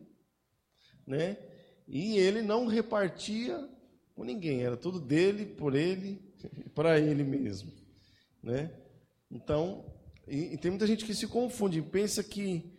né? 1.07 1.37
E 1.89 2.17
ele 2.17 2.41
não 2.41 2.67
repartia 2.67 3.69
com 4.15 4.25
ninguém, 4.25 4.63
era 4.63 4.77
tudo 4.77 4.99
dele, 4.99 5.45
por 5.45 5.75
ele, 5.75 6.21
para 6.75 6.99
ele 6.99 7.23
mesmo, 7.23 7.71
né? 8.43 8.73
Então, 9.31 9.85
e, 10.27 10.55
e, 10.55 10.57
tem 10.57 10.71
muita 10.71 10.87
gente 10.87 11.05
que 11.05 11.15
se 11.15 11.29
confunde, 11.29 11.83
pensa 11.83 12.25
que 12.25 12.73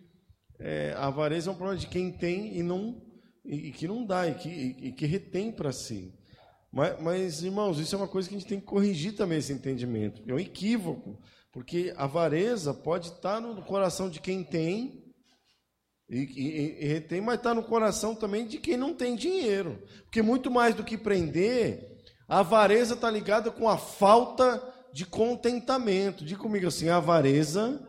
é, 0.59 0.93
a 0.97 1.07
avareza 1.07 1.49
é 1.49 1.53
um 1.53 1.55
problema 1.55 1.79
de 1.79 1.87
quem 1.87 2.11
tem 2.11 2.57
e 2.57 2.63
não 2.63 3.06
e, 3.47 3.71
que 3.71 3.87
não 3.87 4.05
dá 4.05 4.27
e 4.27 4.35
que, 4.35 4.49
e, 4.49 4.91
que 4.91 5.05
retém 5.05 5.51
para 5.51 5.71
si. 5.71 6.13
Mas, 6.71 7.01
mas, 7.01 7.43
irmãos, 7.43 7.79
isso 7.79 7.95
é 7.95 7.97
uma 7.97 8.07
coisa 8.07 8.27
que 8.27 8.35
a 8.35 8.37
gente 8.37 8.47
tem 8.47 8.59
que 8.59 8.65
corrigir 8.65 9.15
também 9.15 9.37
esse 9.37 9.53
entendimento. 9.53 10.21
É 10.27 10.33
um 10.33 10.39
equívoco. 10.39 11.19
Porque 11.51 11.93
a 11.97 12.03
avareza 12.03 12.73
pode 12.73 13.07
estar 13.07 13.39
no 13.41 13.63
coração 13.63 14.09
de 14.09 14.19
quem 14.19 14.43
tem 14.43 15.03
e, 16.09 16.19
e, 16.19 16.83
e 16.83 16.87
retém, 16.87 17.19
mas 17.19 17.37
está 17.37 17.53
no 17.53 17.63
coração 17.63 18.13
também 18.13 18.45
de 18.45 18.59
quem 18.59 18.77
não 18.77 18.93
tem 18.93 19.15
dinheiro. 19.15 19.81
Porque 20.03 20.21
muito 20.21 20.51
mais 20.51 20.75
do 20.75 20.83
que 20.83 20.97
prender, 20.97 21.97
a 22.27 22.39
avareza 22.39 22.93
está 22.93 23.09
ligada 23.09 23.49
com 23.49 23.67
a 23.67 23.77
falta 23.77 24.61
de 24.93 25.05
contentamento. 25.05 26.23
Diga 26.23 26.39
comigo 26.39 26.67
assim: 26.67 26.89
a 26.89 26.97
avareza 26.97 27.81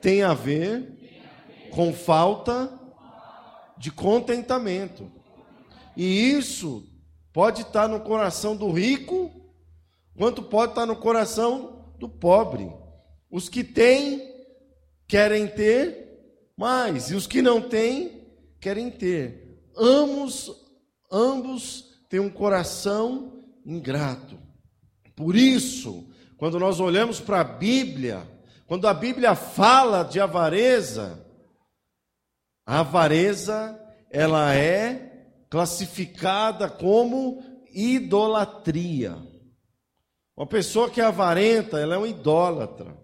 tem 0.00 0.22
a 0.22 0.34
ver 0.34 0.98
com 1.70 1.92
falta 1.92 2.81
de 3.78 3.90
contentamento. 3.90 5.10
E 5.96 6.30
isso 6.30 6.86
pode 7.32 7.62
estar 7.62 7.88
no 7.88 8.00
coração 8.00 8.56
do 8.56 8.70
rico, 8.70 9.30
quanto 10.16 10.42
pode 10.42 10.72
estar 10.72 10.86
no 10.86 10.96
coração 10.96 11.94
do 11.98 12.08
pobre. 12.08 12.70
Os 13.30 13.48
que 13.48 13.64
têm 13.64 14.30
querem 15.06 15.46
ter 15.46 16.02
mais, 16.56 17.10
e 17.10 17.14
os 17.14 17.26
que 17.26 17.42
não 17.42 17.60
têm 17.60 18.26
querem 18.60 18.90
ter. 18.90 19.60
Ambos, 19.76 20.50
ambos 21.10 22.02
têm 22.08 22.20
um 22.20 22.30
coração 22.30 23.44
ingrato. 23.64 24.38
Por 25.16 25.34
isso, 25.34 26.06
quando 26.36 26.58
nós 26.58 26.80
olhamos 26.80 27.20
para 27.20 27.40
a 27.40 27.44
Bíblia, 27.44 28.26
quando 28.66 28.86
a 28.86 28.94
Bíblia 28.94 29.34
fala 29.34 30.02
de 30.02 30.20
avareza, 30.20 31.24
a 32.64 32.80
avareza 32.80 33.78
ela 34.10 34.54
é 34.54 35.26
classificada 35.48 36.68
como 36.68 37.42
idolatria. 37.72 39.16
Uma 40.36 40.46
pessoa 40.46 40.90
que 40.90 41.00
é 41.00 41.04
avarenta, 41.04 41.78
ela 41.78 41.94
é 41.94 41.98
um 41.98 42.06
idólatra. 42.06 42.96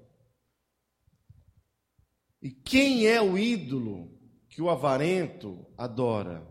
E 2.40 2.50
quem 2.50 3.06
é 3.06 3.20
o 3.20 3.36
ídolo 3.36 4.18
que 4.48 4.62
o 4.62 4.70
avarento 4.70 5.66
adora? 5.76 6.46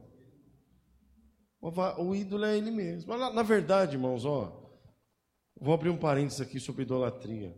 O 1.61 2.15
ídolo 2.15 2.45
é 2.45 2.57
ele 2.57 2.71
mesmo. 2.71 3.09
Mas, 3.09 3.33
na 3.33 3.43
verdade, 3.43 3.95
irmãos, 3.95 4.25
ó, 4.25 4.71
vou 5.59 5.73
abrir 5.73 5.89
um 5.89 5.97
parênteses 5.97 6.41
aqui 6.41 6.59
sobre 6.59 6.83
idolatria. 6.83 7.57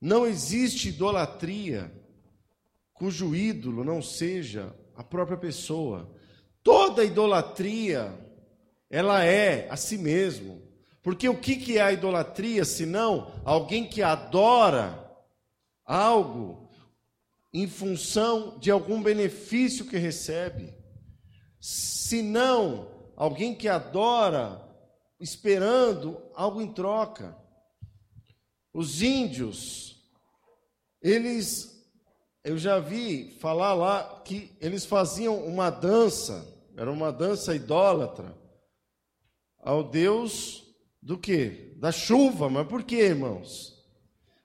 Não 0.00 0.26
existe 0.26 0.90
idolatria 0.90 1.92
cujo 2.98 3.34
ídolo 3.34 3.84
não 3.84 4.02
seja 4.02 4.74
a 4.96 5.04
própria 5.04 5.36
pessoa. 5.36 6.10
Toda 6.62 7.04
idolatria, 7.04 8.12
ela 8.90 9.24
é 9.24 9.68
a 9.70 9.76
si 9.76 9.96
mesmo. 9.96 10.62
Porque 11.02 11.28
o 11.28 11.38
que 11.38 11.78
é 11.78 11.80
a 11.80 11.92
idolatria 11.92 12.64
senão 12.64 13.32
alguém 13.44 13.88
que 13.88 14.02
adora 14.02 15.08
algo 15.84 16.68
em 17.52 17.66
função 17.66 18.58
de 18.58 18.70
algum 18.70 19.02
benefício 19.02 19.86
que 19.86 19.96
recebe? 19.96 20.74
Senão 21.60 22.88
alguém 23.16 23.54
que 23.54 23.68
adora 23.68 24.68
esperando 25.20 26.20
algo 26.34 26.60
em 26.60 26.72
troca. 26.72 27.36
Os 28.72 29.02
índios, 29.02 29.96
eles, 31.02 31.77
eu 32.48 32.56
já 32.56 32.78
vi 32.80 33.36
falar 33.40 33.74
lá 33.74 34.22
que 34.24 34.56
eles 34.58 34.86
faziam 34.86 35.36
uma 35.44 35.68
dança, 35.68 36.46
era 36.74 36.90
uma 36.90 37.12
dança 37.12 37.54
idólatra, 37.54 38.34
ao 39.58 39.84
Deus 39.84 40.64
do 41.02 41.18
que? 41.18 41.74
Da 41.76 41.92
chuva. 41.92 42.48
Mas 42.48 42.66
por 42.66 42.82
quê, 42.84 43.00
irmãos? 43.00 43.76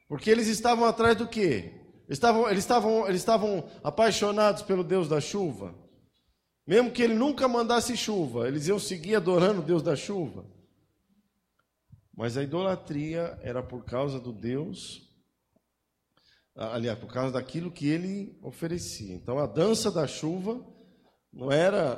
Porque 0.09 0.29
eles 0.29 0.47
estavam 0.47 0.83
atrás 0.85 1.15
do 1.15 1.29
quê? 1.29 1.79
Estavam, 2.09 2.49
eles 2.49 2.65
estavam, 2.65 3.07
eles 3.07 3.21
estavam 3.21 3.69
apaixonados 3.81 4.63
pelo 4.63 4.83
Deus 4.83 5.07
da 5.07 5.21
chuva. 5.21 5.73
Mesmo 6.67 6.91
que 6.91 7.03
ele 7.03 7.13
nunca 7.13 7.47
mandasse 7.47 7.95
chuva, 7.95 8.49
eles 8.49 8.67
iam 8.67 8.79
seguir 8.79 9.15
adorando 9.15 9.61
o 9.61 9.65
Deus 9.65 9.81
da 9.81 9.95
chuva. 9.95 10.45
Mas 12.13 12.35
a 12.35 12.43
idolatria 12.43 13.39
era 13.41 13.63
por 13.63 13.85
causa 13.85 14.19
do 14.19 14.33
Deus, 14.33 15.12
aliás, 16.55 16.97
por 16.99 17.11
causa 17.11 17.33
daquilo 17.33 17.71
que 17.71 17.87
ele 17.87 18.37
oferecia. 18.41 19.13
Então 19.13 19.39
a 19.39 19.47
dança 19.47 19.91
da 19.91 20.07
chuva 20.07 20.65
não 21.31 21.51
era 21.51 21.97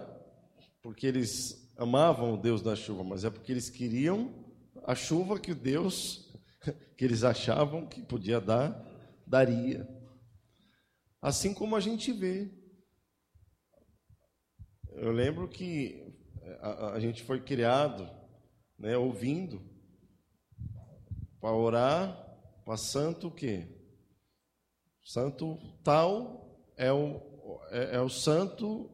porque 0.82 1.08
eles 1.08 1.72
amavam 1.78 2.34
o 2.34 2.38
Deus 2.38 2.62
da 2.62 2.76
chuva, 2.76 3.04
mas 3.04 3.24
é 3.24 3.30
porque 3.30 3.52
eles 3.52 3.70
queriam 3.70 4.46
a 4.86 4.96
chuva 4.96 5.40
que 5.40 5.54
Deus, 5.54 6.34
que 6.98 7.04
eles 7.04 7.24
achavam 7.24 7.88
que 7.88 8.02
podia 8.02 8.40
dar, 8.40 8.82
daria. 9.26 9.88
Assim 11.22 11.54
como 11.54 11.76
a 11.76 11.80
gente 11.80 12.14
vê. 12.14 12.52
Eu 14.94 15.12
lembro 15.12 15.50
que 15.50 16.16
a, 16.62 16.94
a 16.94 17.00
gente 17.00 17.24
foi 17.24 17.42
criado, 17.42 18.10
né, 18.78 18.96
ouvindo, 18.96 19.62
para 21.42 21.54
orar 21.54 22.26
para 22.64 22.78
santo 22.78 23.28
o 23.28 23.32
quê? 23.32 23.75
Santo 25.06 25.60
tal 25.84 26.50
é 26.76 26.92
o, 26.92 27.22
é, 27.70 27.98
é 27.98 28.02
o 28.02 28.10
santo 28.10 28.90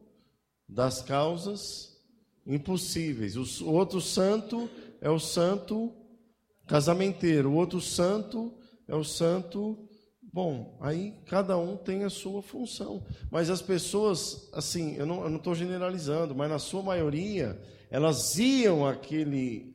das 0.68 1.00
causas 1.00 1.98
impossíveis. 2.46 3.34
O 3.62 3.70
outro 3.72 3.98
santo 3.98 4.68
é 5.00 5.08
o 5.08 5.18
santo 5.18 5.90
casamenteiro. 6.66 7.50
O 7.50 7.54
outro 7.54 7.80
santo 7.80 8.52
é 8.86 8.94
o 8.94 9.02
santo. 9.02 9.88
Bom, 10.20 10.76
aí 10.82 11.18
cada 11.24 11.56
um 11.56 11.78
tem 11.78 12.04
a 12.04 12.10
sua 12.10 12.42
função. 12.42 13.02
Mas 13.30 13.48
as 13.48 13.62
pessoas, 13.62 14.50
assim, 14.52 14.94
eu 14.96 15.06
não 15.06 15.34
estou 15.34 15.54
generalizando, 15.54 16.34
mas 16.34 16.50
na 16.50 16.58
sua 16.58 16.82
maioria, 16.82 17.58
elas 17.90 18.38
iam 18.38 18.86
aquele, 18.86 19.74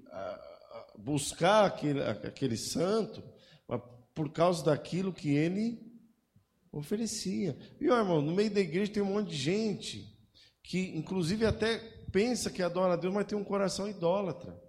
buscar 1.00 1.66
aquele, 1.66 2.04
aquele 2.04 2.58
santo 2.58 3.24
por 4.14 4.30
causa 4.32 4.66
daquilo 4.66 5.12
que 5.12 5.30
ele 5.30 5.87
oferecia. 6.80 7.58
E, 7.80 7.86
irmão, 7.86 8.22
no 8.22 8.34
meio 8.34 8.52
da 8.52 8.60
igreja 8.60 8.92
tem 8.92 9.04
um 9.04 9.14
monte 9.14 9.30
de 9.30 9.38
gente 9.38 10.18
que, 10.64 10.98
inclusive, 10.98 11.46
até 11.46 11.78
pensa 12.12 12.50
que 12.50 12.62
adora 12.62 12.94
a 12.94 12.96
Deus, 12.96 13.14
mas 13.14 13.26
tem 13.26 13.38
um 13.38 13.44
coração 13.44 13.88
idólatra, 13.88 14.60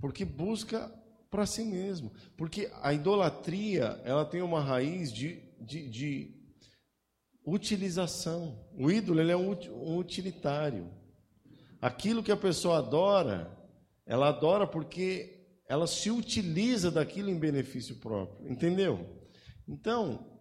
porque 0.00 0.24
busca 0.24 0.92
para 1.30 1.46
si 1.46 1.64
mesmo. 1.64 2.12
Porque 2.36 2.70
a 2.82 2.92
idolatria, 2.92 4.00
ela 4.04 4.24
tem 4.24 4.42
uma 4.42 4.60
raiz 4.60 5.12
de, 5.12 5.42
de, 5.60 5.88
de 5.88 6.42
utilização. 7.44 8.64
O 8.76 8.90
ídolo 8.90 9.20
ele 9.20 9.32
é 9.32 9.36
um 9.36 9.96
utilitário. 9.96 10.90
Aquilo 11.80 12.22
que 12.22 12.30
a 12.30 12.36
pessoa 12.36 12.78
adora, 12.78 13.50
ela 14.06 14.28
adora 14.28 14.66
porque 14.66 15.46
ela 15.66 15.86
se 15.86 16.10
utiliza 16.10 16.90
daquilo 16.90 17.30
em 17.30 17.38
benefício 17.38 17.96
próprio. 17.96 18.50
Entendeu? 18.50 19.22
Então, 19.66 20.31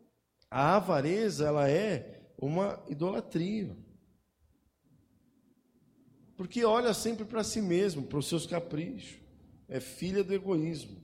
a 0.51 0.75
avareza, 0.75 1.48
ela 1.48 1.67
é 1.67 2.22
uma 2.38 2.84
idolatria. 2.89 3.75
Porque 6.36 6.63
olha 6.65 6.93
sempre 6.93 7.25
para 7.25 7.43
si 7.43 7.62
mesmo, 7.62 8.03
para 8.03 8.20
os 8.20 8.27
seus 8.27 8.46
caprichos 8.46 9.22
é 9.72 9.79
filha 9.79 10.22
do 10.22 10.34
egoísmo. 10.34 11.01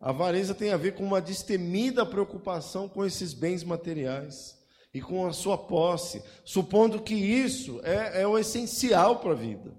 A 0.00 0.10
avareza 0.10 0.54
tem 0.54 0.72
a 0.72 0.76
ver 0.76 0.94
com 0.94 1.04
uma 1.04 1.20
destemida 1.20 2.04
preocupação 2.04 2.88
com 2.88 3.04
esses 3.04 3.32
bens 3.32 3.62
materiais 3.62 4.58
e 4.92 5.00
com 5.00 5.24
a 5.24 5.32
sua 5.32 5.56
posse, 5.56 6.22
supondo 6.44 7.00
que 7.00 7.14
isso 7.14 7.80
é, 7.84 8.22
é 8.22 8.26
o 8.26 8.36
essencial 8.36 9.20
para 9.20 9.32
a 9.32 9.36
vida. 9.36 9.72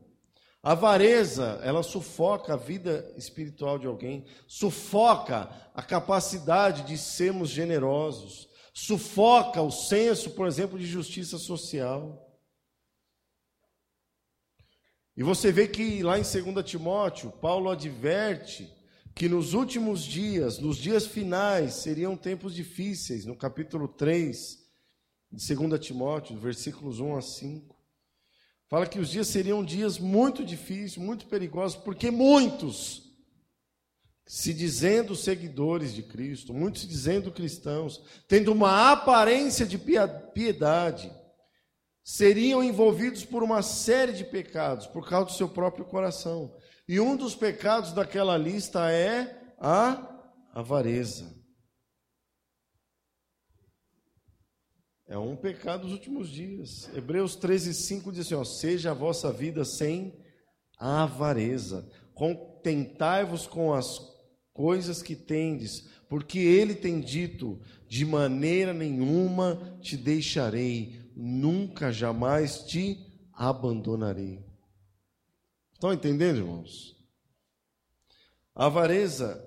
A 0.63 0.71
avareza, 0.71 1.59
ela 1.63 1.83
sufoca 1.83 2.53
a 2.53 2.57
vida 2.57 3.13
espiritual 3.17 3.77
de 3.77 3.87
alguém, 3.87 4.25
sufoca 4.47 5.49
a 5.73 5.83
capacidade 5.83 6.83
de 6.83 6.97
sermos 6.97 7.49
generosos, 7.49 8.47
sufoca 8.79 9.59
o 9.59 9.71
senso, 9.71 10.29
por 10.29 10.45
exemplo, 10.45 10.77
de 10.77 10.85
justiça 10.85 11.39
social. 11.39 12.23
E 15.15 15.23
você 15.23 15.51
vê 15.51 15.67
que 15.67 16.03
lá 16.03 16.19
em 16.19 16.21
2 16.21 16.63
Timóteo, 16.63 17.31
Paulo 17.31 17.71
adverte 17.71 18.71
que 19.15 19.27
nos 19.27 19.55
últimos 19.55 20.03
dias, 20.03 20.59
nos 20.59 20.77
dias 20.77 21.07
finais, 21.07 21.73
seriam 21.73 22.15
tempos 22.15 22.53
difíceis, 22.53 23.25
no 23.25 23.35
capítulo 23.35 23.87
3 23.87 24.63
de 25.31 25.55
2 25.55 25.79
Timóteo, 25.83 26.37
versículos 26.37 26.99
1 26.99 27.17
a 27.17 27.21
5. 27.23 27.75
Fala 28.67 28.85
que 28.85 28.99
os 28.99 29.09
dias 29.09 29.27
seriam 29.27 29.65
dias 29.65 29.97
muito 29.97 30.45
difíceis, 30.45 30.97
muito 30.97 31.25
perigosos, 31.25 31.79
porque 31.81 32.11
muitos, 32.11 33.06
se 34.27 34.53
dizendo 34.53 35.15
seguidores 35.15 35.93
de 35.93 36.03
Cristo, 36.03 36.53
muitos 36.53 36.81
se 36.81 36.87
dizendo 36.87 37.31
cristãos, 37.31 38.03
tendo 38.27 38.51
uma 38.51 38.91
aparência 38.91 39.65
de 39.65 39.77
piedade, 39.77 41.09
seriam 42.03 42.61
envolvidos 42.61 43.23
por 43.23 43.41
uma 43.41 43.61
série 43.61 44.11
de 44.11 44.25
pecados 44.25 44.85
por 44.85 45.07
causa 45.07 45.27
do 45.27 45.31
seu 45.31 45.47
próprio 45.47 45.85
coração. 45.85 46.53
E 46.87 46.99
um 46.99 47.15
dos 47.15 47.35
pecados 47.35 47.93
daquela 47.93 48.37
lista 48.37 48.91
é 48.91 49.53
a 49.59 50.33
avareza. 50.53 51.33
É 55.07 55.17
um 55.17 55.37
pecado 55.37 55.83
dos 55.83 55.93
últimos 55.93 56.29
dias. 56.29 56.89
Hebreus 56.93 57.37
13, 57.37 57.73
5 57.73 58.11
diz 58.11 58.25
assim: 58.25 58.35
ó, 58.35 58.43
Seja 58.43 58.91
a 58.91 58.93
vossa 58.93 59.31
vida 59.31 59.63
sem 59.63 60.13
avareza, 60.77 61.89
contentai-vos 62.13 63.47
com 63.47 63.73
as 63.73 64.16
coisas 64.57 65.03
que 65.03 65.15
tendes, 65.15 65.87
porque 66.09 66.39
ele 66.39 66.73
tem 66.73 66.99
dito: 66.99 67.61
de 67.87 68.03
maneira 68.03 68.73
nenhuma 68.73 69.77
te 69.79 69.95
deixarei, 69.95 70.99
nunca 71.15 71.91
jamais 71.91 72.63
te 72.63 72.99
abandonarei. 73.31 74.43
Estão 75.71 75.93
entendendo, 75.93 76.39
irmãos? 76.39 76.97
A 78.55 78.65
avareza, 78.65 79.45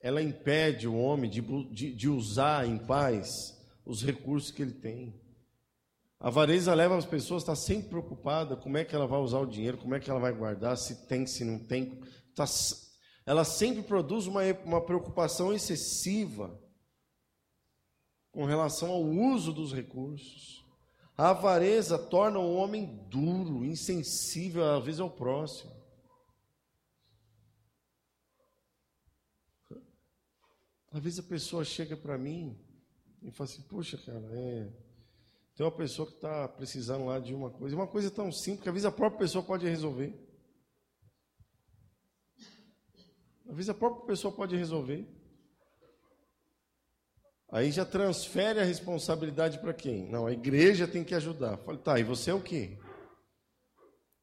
ela 0.00 0.20
impede 0.20 0.88
o 0.88 0.96
homem 0.96 1.30
de, 1.30 1.40
de, 1.70 1.94
de 1.94 2.08
usar 2.08 2.66
em 2.66 2.76
paz 2.76 3.56
os 3.86 4.02
recursos 4.02 4.50
que 4.50 4.62
ele 4.62 4.72
tem. 4.72 5.14
A 6.18 6.26
avareza 6.26 6.74
leva 6.74 6.96
as 6.96 7.04
pessoas 7.04 7.42
a 7.42 7.52
estar 7.52 7.56
sempre 7.56 7.90
preocupada 7.90 8.56
como 8.56 8.76
é 8.76 8.84
que 8.84 8.96
ela 8.96 9.06
vai 9.06 9.20
usar 9.20 9.38
o 9.38 9.46
dinheiro, 9.46 9.78
como 9.78 9.94
é 9.94 10.00
que 10.00 10.10
ela 10.10 10.18
vai 10.18 10.32
guardar, 10.32 10.76
se 10.76 11.06
tem, 11.06 11.24
se 11.24 11.44
não 11.44 11.58
tem. 11.60 12.00
Tá, 12.34 12.46
ela 13.26 13.44
sempre 13.44 13.82
produz 13.82 14.26
uma, 14.26 14.42
uma 14.64 14.80
preocupação 14.80 15.52
excessiva 15.52 16.60
com 18.30 18.44
relação 18.44 18.90
ao 18.90 19.02
uso 19.02 19.52
dos 19.52 19.72
recursos. 19.72 20.64
A 21.16 21.30
avareza 21.30 21.96
torna 21.96 22.38
o 22.38 22.54
homem 22.56 22.84
duro, 23.08 23.64
insensível, 23.64 24.64
às 24.76 24.84
vezes, 24.84 25.00
ao 25.00 25.08
próximo. 25.08 25.72
Às 30.90 31.02
vezes 31.02 31.18
a 31.18 31.22
pessoa 31.22 31.64
chega 31.64 31.96
para 31.96 32.18
mim 32.18 32.56
e 33.22 33.30
fala 33.30 33.48
assim: 33.48 33.62
Poxa, 33.62 33.96
cara, 33.98 34.28
é... 34.32 34.68
tem 35.54 35.64
uma 35.64 35.72
pessoa 35.72 36.06
que 36.06 36.14
está 36.14 36.46
precisando 36.48 37.06
lá 37.06 37.18
de 37.18 37.34
uma 37.34 37.50
coisa, 37.50 37.74
uma 37.74 37.86
coisa 37.86 38.10
tão 38.10 38.30
simples 38.30 38.62
que 38.62 38.68
às 38.68 38.74
vezes 38.74 38.86
a 38.86 38.92
própria 38.92 39.20
pessoa 39.20 39.42
pode 39.42 39.66
resolver. 39.66 40.23
Às 43.54 43.56
vezes 43.56 43.70
a 43.70 43.74
própria 43.74 44.04
pessoa 44.04 44.34
pode 44.34 44.56
resolver. 44.56 45.06
Aí 47.52 47.70
já 47.70 47.84
transfere 47.84 48.58
a 48.58 48.64
responsabilidade 48.64 49.60
para 49.60 49.72
quem? 49.72 50.10
Não, 50.10 50.26
a 50.26 50.32
igreja 50.32 50.88
tem 50.88 51.04
que 51.04 51.14
ajudar. 51.14 51.58
Fala, 51.58 51.78
tá, 51.78 52.00
e 52.00 52.02
você 52.02 52.32
é 52.32 52.34
o 52.34 52.42
quê? 52.42 52.76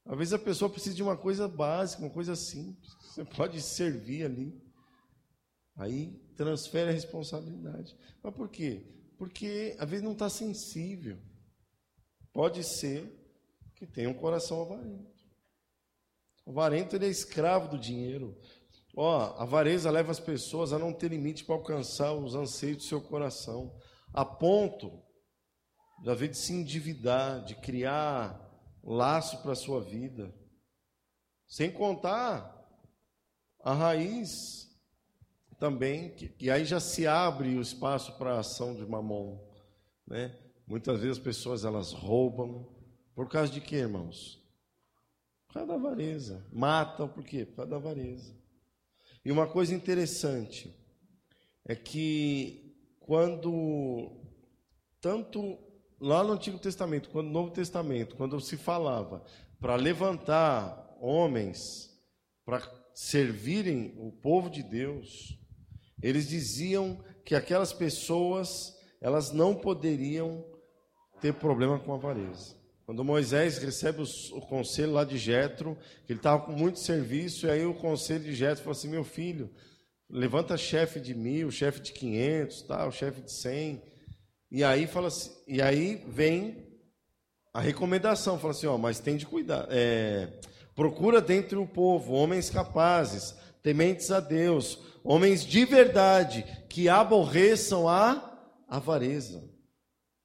Às 0.05 0.17
vezes 0.17 0.33
a 0.33 0.39
pessoa 0.39 0.69
precisa 0.69 0.93
de 0.93 1.01
uma 1.01 1.15
coisa 1.15 1.47
básica, 1.47 2.03
uma 2.03 2.11
coisa 2.11 2.35
simples. 2.35 2.91
Você 3.03 3.23
pode 3.37 3.61
servir 3.61 4.25
ali. 4.25 4.61
Aí 5.77 6.11
transfere 6.35 6.89
a 6.89 6.93
responsabilidade. 6.93 7.97
Mas 8.21 8.35
por 8.35 8.49
quê? 8.49 8.85
Porque 9.17 9.77
às 9.79 9.89
vezes 9.89 10.03
não 10.03 10.11
está 10.11 10.29
sensível. 10.29 11.17
Pode 12.33 12.65
ser 12.65 13.09
que 13.75 13.87
tenha 13.87 14.09
um 14.09 14.13
coração 14.13 14.61
avarento. 14.61 15.09
O 16.45 16.51
avarento 16.51 16.97
ele 16.97 17.05
é 17.05 17.09
escravo 17.09 17.69
do 17.69 17.79
dinheiro. 17.79 18.37
Ó, 18.95 19.17
a 19.17 19.43
avareza 19.43 19.89
leva 19.89 20.12
as 20.12 20.19
pessoas 20.19 20.73
a 20.73 20.80
não 20.80 20.91
ter 20.91 21.10
limite 21.10 21.45
para 21.45 21.56
alcançar 21.56 22.13
os 22.13 22.36
anseios 22.36 22.77
do 22.77 22.84
seu 22.84 23.01
coração, 23.01 23.73
a 24.13 24.25
ponto 24.25 25.01
de 26.01 26.10
haver 26.10 26.30
de 26.30 26.38
se 26.38 26.54
endividar, 26.54 27.43
de 27.45 27.56
criar 27.56 28.49
laço 28.84 29.41
para 29.41 29.54
a 29.54 29.56
sua 29.56 29.82
vida. 29.82 30.34
Sem 31.47 31.71
contar 31.71 32.60
a 33.63 33.73
raiz 33.73 34.69
também, 35.60 36.10
que, 36.15 36.27
que 36.27 36.49
aí 36.49 36.65
já 36.65 36.80
se 36.80 37.06
abre 37.06 37.56
o 37.56 37.62
espaço 37.62 38.17
para 38.17 38.36
a 38.36 38.39
ação 38.39 38.73
de 38.73 38.86
mamon. 38.86 39.39
Né? 40.08 40.36
Muitas 40.65 40.99
vezes 40.99 41.17
as 41.17 41.23
pessoas 41.23 41.63
elas 41.63 41.93
roubam. 41.93 42.67
Por 43.13 43.30
causa 43.30 43.51
de 43.51 43.62
quê, 43.62 43.77
irmãos? 43.77 44.41
Por 45.47 45.54
causa 45.54 45.67
da 45.67 45.75
avareza. 45.75 46.47
Matam 46.51 47.08
por 47.08 47.23
quê? 47.23 47.45
Por 47.45 47.58
causa 47.58 47.71
da 47.71 47.77
avareza. 47.77 48.40
E 49.23 49.31
uma 49.31 49.47
coisa 49.47 49.73
interessante 49.73 50.75
é 51.65 51.75
que 51.75 52.75
quando 52.99 54.12
tanto 54.99 55.57
lá 55.99 56.23
no 56.23 56.34
Antigo 56.34 56.57
Testamento, 56.57 57.10
quando 57.10 57.27
no 57.27 57.34
Novo 57.34 57.51
Testamento, 57.51 58.15
quando 58.15 58.39
se 58.39 58.57
falava 58.57 59.23
para 59.60 59.75
levantar 59.75 60.97
homens 60.99 61.89
para 62.43 62.62
servirem 62.93 63.93
o 63.97 64.12
povo 64.12 64.49
de 64.49 64.63
Deus, 64.63 65.38
eles 66.01 66.27
diziam 66.27 67.03
que 67.23 67.36
aquelas 67.36 67.71
pessoas 67.71 68.75
elas 68.99 69.31
não 69.31 69.55
poderiam 69.55 70.45
ter 71.19 71.34
problema 71.34 71.79
com 71.79 71.93
a 71.93 71.95
avareza. 71.95 72.61
Quando 72.91 73.06
Moisés 73.06 73.58
recebe 73.58 74.01
o, 74.01 74.38
o 74.38 74.41
conselho 74.41 74.91
lá 74.91 75.06
de 75.06 75.17
Jetro, 75.17 75.77
que 76.06 76.12
ele 76.12 76.19
estava 76.19 76.43
com 76.43 76.51
muito 76.51 76.77
serviço, 76.77 77.47
e 77.47 77.49
aí 77.49 77.65
o 77.65 77.73
conselho 77.73 78.25
de 78.25 78.36
Jetro 78.36 78.65
falou 78.65 78.73
assim: 78.73 78.89
meu 78.89 79.06
filho, 79.06 79.49
levanta 80.10 80.58
chefe 80.58 80.99
de 80.99 81.15
mil, 81.15 81.49
chefe 81.51 81.80
de 81.80 81.93
quinhentos, 81.93 82.62
tal, 82.63 82.91
chefe 82.91 83.21
de 83.21 83.32
cem. 83.32 83.82
E 84.51 84.62
aí 84.62 84.88
fala 84.88 85.08
assim, 85.08 85.32
e 85.47 85.62
aí 85.62 86.04
vem 86.06 86.67
a 87.54 87.62
recomendação, 87.62 88.38
fala 88.38 88.51
assim, 88.51 88.67
ó, 88.67 88.77
mas 88.77 88.99
tem 88.99 89.15
de 89.15 89.25
cuidar. 89.25 89.67
É, 89.69 90.27
procura 90.75 91.21
dentre 91.21 91.56
o 91.58 91.65
povo 91.65 92.12
homens 92.12 92.49
capazes, 92.49 93.34
tementes 93.63 94.12
a 94.12 94.19
Deus, 94.19 94.77
homens 95.01 95.45
de 95.45 95.63
verdade, 95.63 96.43
que 96.67 96.89
aborreçam 96.89 97.88
a 97.88 98.38
avareza. 98.67 99.49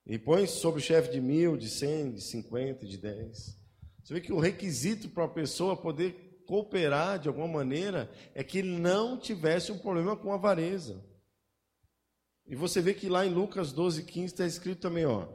E 0.07 0.19
põe 0.19 0.47
sobre 0.47 0.81
o 0.81 0.83
chefe 0.83 1.11
de 1.11 1.21
mil, 1.21 1.57
de 1.57 1.69
cem, 1.69 2.13
de 2.13 2.21
cinquenta, 2.21 2.87
de 2.87 2.97
dez. 2.97 3.59
Você 4.03 4.15
vê 4.15 4.21
que 4.21 4.33
o 4.33 4.39
requisito 4.39 5.09
para 5.09 5.25
a 5.25 5.29
pessoa 5.29 5.77
poder 5.77 6.45
cooperar 6.47 7.19
de 7.19 7.27
alguma 7.27 7.49
maneira 7.49 8.09
é 8.35 8.45
que 8.45 8.59
ele 8.59 8.79
não 8.79 9.19
tivesse 9.19 9.73
um 9.73 9.79
problema 9.79 10.17
com 10.17 10.33
avareza. 10.33 11.05
E 12.47 12.55
você 12.55 12.81
vê 12.81 12.95
que 12.95 13.09
lá 13.09 13.27
em 13.27 13.35
Lucas 13.35 13.73
12, 13.73 14.05
15 14.05 14.27
está 14.27 14.47
escrito 14.47 14.81
também, 14.81 15.05
ó. 15.05 15.27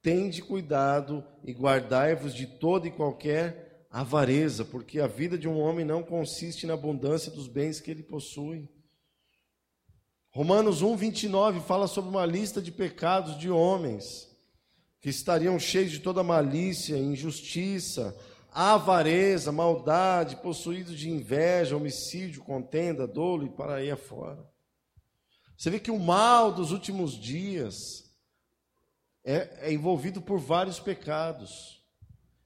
Tende 0.00 0.40
cuidado 0.40 1.22
e 1.44 1.52
guardai-vos 1.52 2.32
de 2.32 2.46
toda 2.46 2.86
e 2.86 2.92
qualquer 2.92 3.86
avareza, 3.90 4.64
porque 4.64 4.98
a 4.98 5.06
vida 5.06 5.36
de 5.36 5.46
um 5.46 5.58
homem 5.58 5.84
não 5.84 6.02
consiste 6.02 6.66
na 6.66 6.74
abundância 6.74 7.30
dos 7.30 7.48
bens 7.48 7.80
que 7.80 7.90
ele 7.90 8.02
possui. 8.02 8.68
Romanos 10.36 10.82
1, 10.82 10.96
29 10.96 11.60
fala 11.60 11.86
sobre 11.86 12.10
uma 12.10 12.26
lista 12.26 12.60
de 12.60 12.70
pecados 12.70 13.38
de 13.38 13.48
homens 13.48 14.28
que 15.00 15.08
estariam 15.08 15.58
cheios 15.58 15.90
de 15.90 16.00
toda 16.00 16.22
malícia, 16.22 16.98
injustiça, 16.98 18.14
avareza, 18.52 19.50
maldade, 19.50 20.36
possuídos 20.36 20.98
de 20.98 21.08
inveja, 21.08 21.74
homicídio, 21.74 22.44
contenda, 22.44 23.06
dolo 23.06 23.46
e 23.46 23.48
para 23.48 23.76
aí 23.76 23.90
afora. 23.90 24.46
Você 25.56 25.70
vê 25.70 25.80
que 25.80 25.90
o 25.90 25.98
mal 25.98 26.52
dos 26.52 26.70
últimos 26.70 27.18
dias 27.18 28.14
é, 29.24 29.70
é 29.70 29.72
envolvido 29.72 30.20
por 30.20 30.38
vários 30.38 30.78
pecados, 30.78 31.82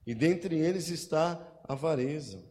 e 0.07 0.15
dentre 0.15 0.55
eles 0.57 0.91
está 0.91 1.33
a 1.65 1.73
avareza. 1.73 2.50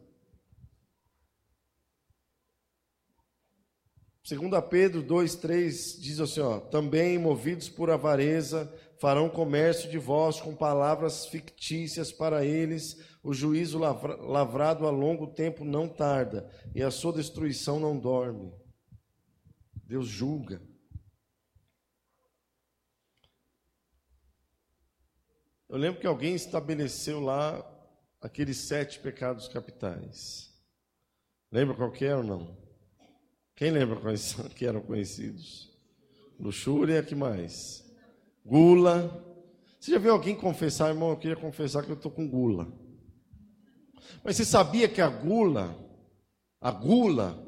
Segundo 4.22 4.60
Pedro 4.62 5.02
2:3 5.02 5.98
diz 5.98 6.20
assim, 6.20 6.40
ó, 6.40 6.60
também 6.60 7.18
movidos 7.18 7.68
por 7.68 7.90
avareza 7.90 8.72
farão 9.00 9.30
comércio 9.30 9.90
de 9.90 9.98
vós 9.98 10.40
com 10.40 10.54
palavras 10.54 11.26
fictícias 11.26 12.12
para 12.12 12.44
eles, 12.44 12.98
o 13.22 13.32
juízo 13.32 13.78
lavrado 13.78 14.86
a 14.86 14.90
longo 14.90 15.28
tempo 15.28 15.64
não 15.64 15.88
tarda 15.88 16.50
e 16.74 16.82
a 16.82 16.90
sua 16.90 17.14
destruição 17.14 17.80
não 17.80 17.98
dorme. 17.98 18.52
Deus 19.86 20.06
julga. 20.06 20.62
Eu 25.66 25.78
lembro 25.78 26.00
que 26.00 26.06
alguém 26.06 26.34
estabeleceu 26.34 27.20
lá 27.20 27.64
aqueles 28.20 28.58
sete 28.58 29.00
pecados 29.00 29.48
capitais. 29.48 30.52
Lembra 31.50 31.74
qual 31.74 31.90
que 31.90 32.04
é 32.04 32.14
ou 32.14 32.22
não? 32.22 32.69
Quem 33.60 33.70
lembra 33.70 33.96
quais 33.96 34.32
que 34.56 34.64
eram 34.64 34.80
conhecidos? 34.80 35.68
Luxúria, 36.38 37.02
que 37.02 37.14
mais? 37.14 37.84
Gula. 38.42 39.22
Você 39.78 39.90
já 39.90 39.98
viu 39.98 40.12
alguém 40.12 40.34
confessar, 40.34 40.88
irmão? 40.88 41.10
Eu 41.10 41.18
queria 41.18 41.36
confessar 41.36 41.84
que 41.84 41.90
eu 41.90 41.94
estou 41.94 42.10
com 42.10 42.26
gula. 42.26 42.72
Mas 44.24 44.36
você 44.36 44.46
sabia 44.46 44.88
que 44.88 45.02
a 45.02 45.08
gula, 45.10 45.76
a 46.58 46.70
gula, 46.70 47.46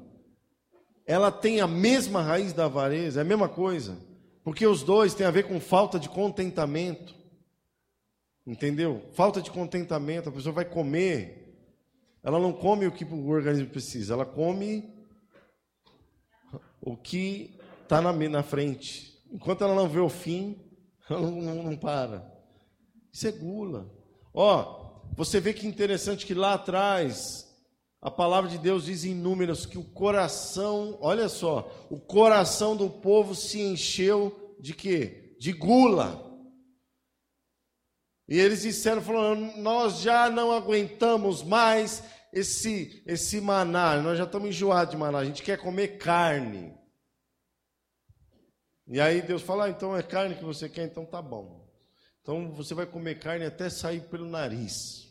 ela 1.06 1.32
tem 1.32 1.62
a 1.62 1.66
mesma 1.66 2.20
raiz 2.20 2.52
da 2.52 2.66
avareza, 2.66 3.20
é 3.20 3.22
a 3.22 3.24
mesma 3.24 3.48
coisa. 3.48 3.96
Porque 4.44 4.66
os 4.66 4.82
dois 4.82 5.14
têm 5.14 5.26
a 5.26 5.30
ver 5.30 5.44
com 5.44 5.58
falta 5.58 5.98
de 5.98 6.10
contentamento. 6.10 7.14
Entendeu? 8.46 9.00
Falta 9.14 9.40
de 9.40 9.50
contentamento. 9.50 10.28
A 10.28 10.32
pessoa 10.32 10.52
vai 10.52 10.66
comer, 10.66 11.56
ela 12.22 12.38
não 12.38 12.52
come 12.52 12.86
o 12.86 12.92
que 12.92 13.02
o 13.02 13.28
organismo 13.28 13.70
precisa, 13.70 14.12
ela 14.12 14.26
come 14.26 14.91
o 16.82 16.96
que 16.96 17.56
está 17.82 18.00
na, 18.00 18.12
na 18.12 18.42
frente. 18.42 19.22
Enquanto 19.30 19.62
ela 19.62 19.74
não 19.74 19.88
vê 19.88 20.00
o 20.00 20.08
fim, 20.08 20.60
ela 21.08 21.30
não, 21.30 21.62
não, 21.62 21.76
para. 21.76 22.30
Isso 23.12 23.28
é 23.28 23.32
gula. 23.32 23.90
Ó, 24.34 25.00
você 25.16 25.40
vê 25.40 25.54
que 25.54 25.66
interessante 25.66 26.26
que 26.26 26.34
lá 26.34 26.54
atrás 26.54 27.48
a 28.00 28.10
palavra 28.10 28.50
de 28.50 28.58
Deus 28.58 28.86
diz 28.86 29.04
em 29.04 29.14
números 29.14 29.64
que 29.64 29.78
o 29.78 29.84
coração, 29.84 30.98
olha 31.00 31.28
só, 31.28 31.70
o 31.88 32.00
coração 32.00 32.74
do 32.76 32.90
povo 32.90 33.34
se 33.34 33.60
encheu 33.60 34.56
de 34.58 34.74
quê? 34.74 35.36
De 35.38 35.52
gula. 35.52 36.30
E 38.28 38.38
eles 38.38 38.62
disseram, 38.62 39.02
falando, 39.02 39.56
nós 39.58 40.00
já 40.00 40.30
não 40.30 40.50
aguentamos 40.50 41.42
mais 41.42 42.02
esse, 42.32 43.02
esse 43.06 43.40
maná, 43.40 44.00
nós 44.00 44.16
já 44.16 44.24
estamos 44.24 44.48
enjoados 44.48 44.92
de 44.92 44.96
maná, 44.96 45.18
a 45.18 45.24
gente 45.24 45.42
quer 45.42 45.58
comer 45.58 45.98
carne. 45.98 46.74
E 48.86 49.00
aí 49.00 49.20
Deus 49.20 49.42
fala, 49.42 49.66
ah, 49.66 49.70
então 49.70 49.96
é 49.96 50.02
carne 50.02 50.34
que 50.34 50.44
você 50.44 50.68
quer, 50.68 50.86
então 50.86 51.04
tá 51.04 51.20
bom. 51.20 51.70
Então 52.22 52.52
você 52.52 52.74
vai 52.74 52.86
comer 52.86 53.18
carne 53.18 53.44
até 53.44 53.68
sair 53.68 54.00
pelo 54.08 54.24
nariz. 54.24 55.08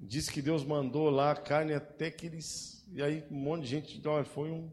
Diz 0.00 0.28
que 0.28 0.42
Deus 0.42 0.64
mandou 0.64 1.10
lá 1.10 1.34
carne 1.34 1.74
até 1.74 2.10
que 2.10 2.26
eles. 2.26 2.86
E 2.92 3.02
aí 3.02 3.24
um 3.30 3.36
monte 3.36 3.62
de 3.62 3.68
gente, 3.68 4.08
olha, 4.08 4.24
foi 4.24 4.50
um. 4.50 4.70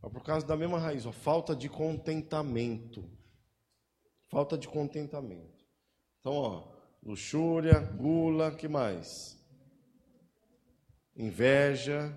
Por 0.00 0.22
causa 0.22 0.46
da 0.46 0.56
mesma 0.56 0.78
raiz, 0.78 1.04
ó, 1.06 1.12
falta 1.12 1.54
de 1.54 1.68
contentamento. 1.68 3.10
Falta 4.28 4.58
de 4.58 4.68
contentamento. 4.68 5.64
Então, 6.20 6.32
ó, 6.32 6.75
luxúria, 7.06 7.78
gula, 7.78 8.50
que 8.50 8.66
mais? 8.66 9.38
Inveja, 11.14 12.12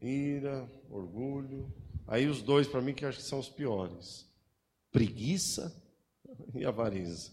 ira, 0.00 0.66
orgulho. 0.90 1.70
Aí 2.08 2.26
os 2.26 2.40
dois 2.40 2.66
para 2.66 2.80
mim 2.80 2.94
que 2.94 3.04
acho 3.04 3.18
que 3.18 3.24
são 3.24 3.38
os 3.38 3.50
piores: 3.50 4.26
preguiça 4.90 5.72
e 6.54 6.64
avareza. 6.64 7.30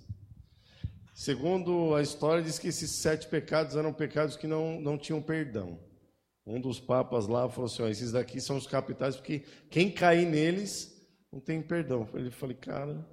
Segundo 1.15 1.95
a 1.95 2.01
história 2.01 2.43
diz 2.43 2.59
que 2.59 2.67
esses 2.67 2.91
sete 2.91 3.27
pecados 3.27 3.75
eram 3.75 3.93
pecados 3.93 4.35
que 4.35 4.45
não, 4.45 4.79
não 4.79 4.97
tinham 4.97 5.21
perdão. 5.21 5.79
Um 6.45 6.59
dos 6.59 6.79
papas 6.79 7.27
lá 7.27 7.49
falou 7.49 7.65
assim: 7.65 7.88
esses 7.89 8.12
daqui 8.12 8.41
são 8.41 8.57
os 8.57 8.67
capitais 8.67 9.15
porque 9.15 9.43
quem 9.69 9.89
cair 9.89 10.25
neles 10.25 11.01
não 11.31 11.39
tem 11.39 11.62
perdão. 11.62 12.07
Ele 12.13 12.29
falei, 12.29 12.57
cara, 12.57 13.07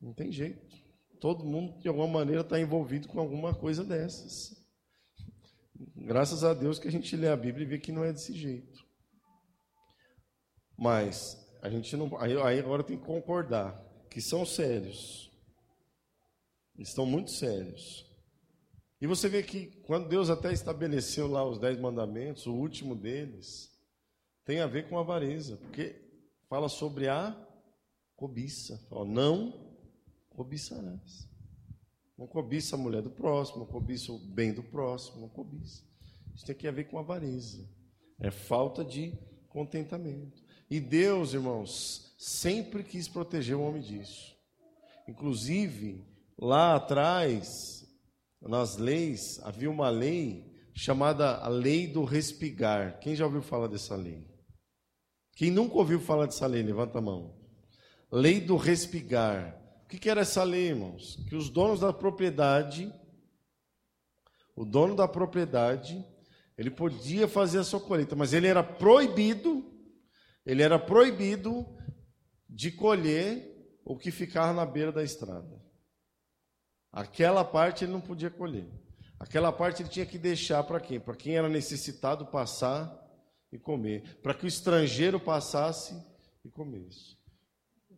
não 0.00 0.12
tem 0.12 0.32
jeito. 0.32 0.85
Todo 1.20 1.44
mundo, 1.44 1.78
de 1.80 1.88
alguma 1.88 2.06
maneira, 2.06 2.42
está 2.42 2.60
envolvido 2.60 3.08
com 3.08 3.18
alguma 3.18 3.54
coisa 3.54 3.84
dessas. 3.84 4.54
Graças 5.96 6.44
a 6.44 6.54
Deus 6.54 6.78
que 6.78 6.88
a 6.88 6.90
gente 6.90 7.16
lê 7.16 7.28
a 7.28 7.36
Bíblia 7.36 7.64
e 7.64 7.68
vê 7.68 7.78
que 7.78 7.92
não 7.92 8.04
é 8.04 8.12
desse 8.12 8.32
jeito. 8.32 8.84
Mas 10.76 11.36
a 11.62 11.70
gente 11.70 11.96
não. 11.96 12.16
Aí, 12.18 12.58
agora 12.58 12.84
tem 12.84 12.98
que 12.98 13.04
concordar 13.04 13.82
que 14.10 14.20
são 14.20 14.44
sérios. 14.44 15.30
Estão 16.78 17.06
muito 17.06 17.30
sérios. 17.30 18.06
E 19.00 19.06
você 19.06 19.28
vê 19.28 19.42
que 19.42 19.66
quando 19.82 20.08
Deus 20.08 20.30
até 20.30 20.52
estabeleceu 20.52 21.26
lá 21.26 21.44
os 21.44 21.58
dez 21.58 21.78
mandamentos, 21.78 22.46
o 22.46 22.54
último 22.54 22.94
deles 22.94 23.70
tem 24.44 24.60
a 24.60 24.66
ver 24.66 24.88
com 24.88 24.98
avareza, 24.98 25.56
porque 25.56 26.00
fala 26.48 26.68
sobre 26.68 27.08
a 27.08 27.36
cobiça. 28.14 28.78
Fala, 28.88 29.04
não 29.04 29.65
cobiçarás. 30.36 31.28
Não 32.16 32.26
cobiça 32.26 32.76
a 32.76 32.78
mulher 32.78 33.02
do 33.02 33.10
próximo, 33.10 33.60
não 33.60 33.66
cobiça 33.66 34.12
o 34.12 34.18
bem 34.18 34.52
do 34.52 34.62
próximo, 34.62 35.20
não 35.20 35.28
cobiça. 35.28 35.82
Isso 36.34 36.46
tem 36.46 36.54
que 36.54 36.70
ver 36.70 36.84
com 36.84 36.98
avareza. 36.98 37.68
É 38.18 38.30
falta 38.30 38.84
de 38.84 39.18
contentamento. 39.48 40.42
E 40.70 40.80
Deus, 40.80 41.32
irmãos, 41.32 42.14
sempre 42.18 42.84
quis 42.84 43.08
proteger 43.08 43.56
o 43.56 43.62
homem 43.62 43.82
disso. 43.82 44.36
Inclusive, 45.08 46.04
lá 46.38 46.76
atrás, 46.76 47.86
nas 48.40 48.76
leis, 48.76 49.40
havia 49.42 49.70
uma 49.70 49.88
lei 49.88 50.54
chamada 50.74 51.36
a 51.36 51.48
lei 51.48 51.86
do 51.86 52.04
respigar. 52.04 52.98
Quem 53.00 53.16
já 53.16 53.24
ouviu 53.24 53.42
falar 53.42 53.66
dessa 53.66 53.96
lei? 53.96 54.26
Quem 55.34 55.50
nunca 55.50 55.76
ouviu 55.76 56.00
falar 56.00 56.26
dessa 56.26 56.46
lei, 56.46 56.62
levanta 56.62 56.98
a 56.98 57.02
mão. 57.02 57.36
Lei 58.10 58.40
do 58.40 58.56
respigar. 58.56 59.65
O 59.86 59.88
que, 59.88 60.10
era 60.10 60.22
essa 60.22 60.42
lei, 60.42 60.70
irmãos? 60.70 61.16
Que 61.28 61.36
os 61.36 61.48
donos 61.48 61.78
da 61.78 61.92
propriedade, 61.92 62.92
o 64.56 64.64
dono 64.64 64.96
da 64.96 65.06
propriedade, 65.06 66.04
ele 66.58 66.72
podia 66.72 67.28
fazer 67.28 67.60
a 67.60 67.64
sua 67.64 67.78
colheita, 67.78 68.16
mas 68.16 68.32
ele 68.32 68.48
era 68.48 68.64
proibido, 68.64 69.64
ele 70.44 70.60
era 70.60 70.76
proibido 70.76 71.64
de 72.50 72.72
colher 72.72 73.78
o 73.84 73.96
que 73.96 74.10
ficava 74.10 74.52
na 74.52 74.66
beira 74.66 74.90
da 74.90 75.04
estrada. 75.04 75.64
Aquela 76.90 77.44
parte 77.44 77.84
ele 77.84 77.92
não 77.92 78.00
podia 78.00 78.30
colher. 78.30 78.68
Aquela 79.20 79.52
parte 79.52 79.82
ele 79.82 79.88
tinha 79.88 80.04
que 80.04 80.18
deixar 80.18 80.64
para 80.64 80.80
quem? 80.80 80.98
Para 80.98 81.14
quem 81.14 81.36
era 81.36 81.48
necessitado 81.48 82.26
passar 82.26 82.92
e 83.52 83.58
comer, 83.58 84.18
para 84.20 84.34
que 84.34 84.46
o 84.46 84.48
estrangeiro 84.48 85.20
passasse 85.20 85.94
e 86.44 86.50
comesse. 86.50 87.16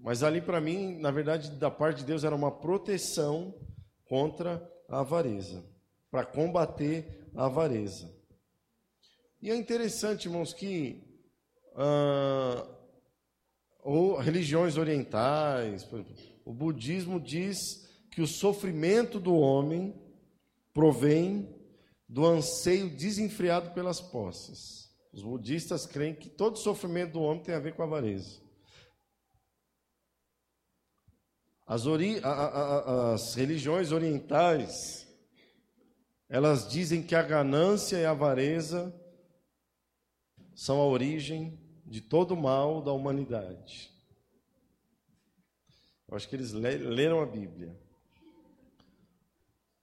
Mas 0.01 0.23
ali 0.23 0.41
para 0.41 0.61
mim, 0.61 0.99
na 0.99 1.11
verdade, 1.11 1.51
da 1.53 1.71
parte 1.71 1.99
de 1.99 2.05
Deus 2.05 2.25
era 2.25 2.35
uma 2.35 2.51
proteção 2.51 3.55
contra 4.07 4.67
a 4.89 5.01
avareza, 5.01 5.65
para 6.11 6.25
combater 6.25 7.29
a 7.35 7.47
avareza. 7.47 8.11
E 9.41 9.51
é 9.51 9.57
interessante, 9.57 10.27
irmãos, 10.27 10.53
que 10.53 11.03
ah, 11.77 12.67
ou 13.85 14.17
religiões 14.17 14.77
orientais, 14.77 15.89
o 16.45 16.53
budismo 16.53 17.21
diz 17.21 17.89
que 18.11 18.21
o 18.21 18.27
sofrimento 18.27 19.21
do 19.21 19.35
homem 19.35 19.95
provém 20.75 21.49
do 22.09 22.27
anseio 22.27 22.91
desenfreado 22.91 23.71
pelas 23.71 24.01
posses. 24.01 24.91
Os 25.13 25.23
budistas 25.23 25.87
creem 25.87 26.15
que 26.15 26.29
todo 26.29 26.59
sofrimento 26.59 27.13
do 27.13 27.23
homem 27.23 27.43
tem 27.43 27.55
a 27.55 27.61
ver 27.61 27.75
com 27.75 27.83
a 27.83 27.87
avareza. 27.87 28.41
As, 31.69 31.87
ori 31.87 32.19
a, 32.25 32.31
a, 32.31 32.47
a, 32.47 33.13
as 33.13 33.35
religiões 33.35 33.93
orientais, 33.93 35.07
elas 36.27 36.67
dizem 36.67 37.03
que 37.03 37.15
a 37.15 37.23
ganância 37.23 37.99
e 37.99 38.07
a 38.07 38.13
avareza 38.13 38.91
são 40.55 40.81
a 40.81 40.87
origem 40.87 41.61
de 41.85 42.01
todo 42.01 42.33
o 42.33 42.41
mal 42.41 42.81
da 42.81 42.91
humanidade. 42.91 43.93
Eu 46.09 46.17
acho 46.17 46.27
que 46.27 46.37
eles 46.37 46.53
leram 46.53 47.21
a 47.21 47.27
Bíblia. 47.27 47.79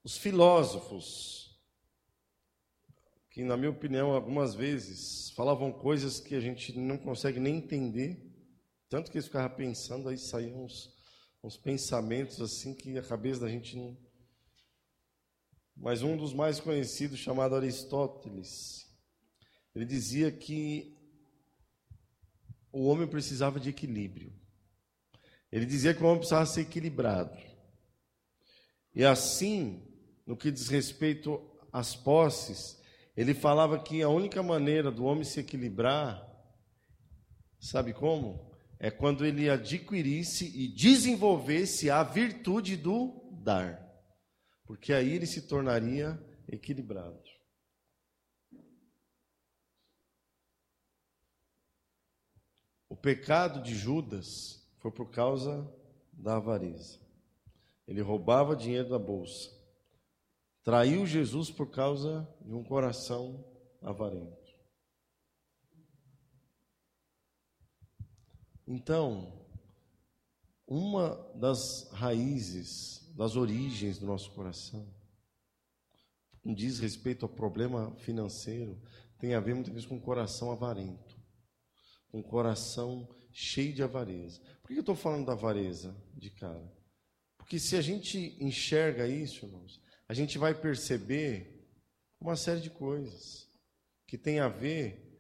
Os 0.04 0.18
filósofos, 0.18 1.56
que, 3.30 3.44
na 3.44 3.56
minha 3.56 3.70
opinião, 3.70 4.12
algumas 4.12 4.56
vezes 4.56 5.30
falavam 5.36 5.72
coisas 5.72 6.20
que 6.20 6.34
a 6.34 6.40
gente 6.40 6.76
não 6.80 6.98
consegue 6.98 7.40
nem 7.40 7.58
entender, 7.58 8.20
tanto 8.90 9.12
que 9.12 9.18
eles 9.18 9.28
ficavam 9.28 9.56
pensando, 9.56 10.10
aí 10.10 10.18
saíam 10.18 10.66
uns 10.66 10.95
uns 11.46 11.58
pensamentos 11.58 12.42
assim 12.42 12.74
que 12.74 12.98
a 12.98 13.04
cabeça 13.04 13.42
da 13.42 13.48
gente 13.48 13.78
não. 13.78 13.96
Mas 15.78 16.02
um 16.02 16.18
dos 16.18 16.34
mais 16.34 16.60
conhecidos, 16.60 17.20
chamado 17.20 17.56
Aristóteles, 17.56 18.90
ele 19.76 19.86
dizia 19.86 20.32
que 20.32 20.98
o 22.72 22.88
homem 22.88 23.08
precisava 23.08 23.60
de 23.60 23.70
equilíbrio. 23.70 24.34
Ele 25.52 25.68
dizia 25.68 25.94
que 25.94 26.02
o 26.02 26.08
homem 26.08 26.18
precisava 26.18 26.48
ser 26.48 26.62
equilibrado. 26.62 27.38
E 28.96 29.06
assim, 29.06 29.84
no 30.26 30.36
que 30.36 30.50
diz 30.50 30.68
respeito 30.68 31.40
às 31.72 31.96
posses, 31.96 32.82
ele 33.16 33.36
falava 33.36 33.78
que 33.78 34.02
a 34.02 34.10
única 34.10 34.42
maneira 34.42 34.90
do 34.90 35.06
homem 35.06 35.24
se 35.24 35.42
equilibrar, 35.42 36.28
sabe 37.60 37.94
como? 37.94 38.55
É 38.80 38.92
quando 38.92 39.26
ele 39.26 39.50
adquirisse 39.50 40.46
e 40.46 40.68
desenvolvesse 40.68 41.90
a 41.90 42.04
virtude 42.04 42.76
do 42.76 43.22
dar, 43.32 43.82
porque 44.66 44.94
aí 44.94 45.14
ele 45.14 45.26
se 45.26 45.44
tornaria 45.44 46.20
equilibrado. 46.48 47.24
O 52.90 52.96
pecado 52.96 53.62
de 53.62 53.76
Judas 53.76 54.66
foi 54.80 54.92
por 54.92 55.10
causa 55.10 55.70
da 56.14 56.38
avareza. 56.38 57.00
Ele 57.88 58.02
roubava 58.02 58.56
dinheiro 58.56 58.90
da 58.90 59.00
bolsa. 59.00 59.52
Traiu 60.64 61.06
Jesus 61.06 61.52
por 61.52 61.70
causa 61.70 62.28
de 62.42 62.54
um 62.54 62.64
coração 62.64 63.46
avarento. 63.82 64.45
Então, 68.68 69.48
uma 70.68 71.16
das 71.36 71.90
raízes, 71.92 73.14
das 73.16 73.36
origens 73.36 74.00
do 74.00 74.06
nosso 74.06 74.32
coração, 74.32 74.92
diz 76.44 76.80
respeito 76.80 77.26
ao 77.26 77.30
problema 77.30 77.96
financeiro, 77.98 78.82
tem 79.20 79.34
a 79.34 79.40
ver 79.40 79.54
muitas 79.54 79.74
vezes 79.74 79.88
com 79.88 79.98
o 79.98 80.02
coração 80.02 80.52
avarento, 80.52 81.16
com 82.10 82.20
o 82.20 82.24
coração 82.24 83.08
cheio 83.32 83.74
de 83.74 83.84
avareza. 83.84 84.42
Por 84.62 84.70
que 84.70 84.76
eu 84.76 84.80
estou 84.80 84.96
falando 84.96 85.26
da 85.26 85.34
avareza 85.34 85.96
de 86.14 86.30
cara? 86.30 86.74
Porque 87.38 87.60
se 87.60 87.76
a 87.76 87.82
gente 87.82 88.38
enxerga 88.40 89.08
isso, 89.08 89.46
irmãos, 89.46 89.80
a 90.08 90.14
gente 90.14 90.38
vai 90.38 90.54
perceber 90.54 91.70
uma 92.20 92.36
série 92.36 92.62
de 92.62 92.70
coisas 92.70 93.48
que 94.08 94.18
tem 94.18 94.40
a 94.40 94.48
ver 94.48 95.20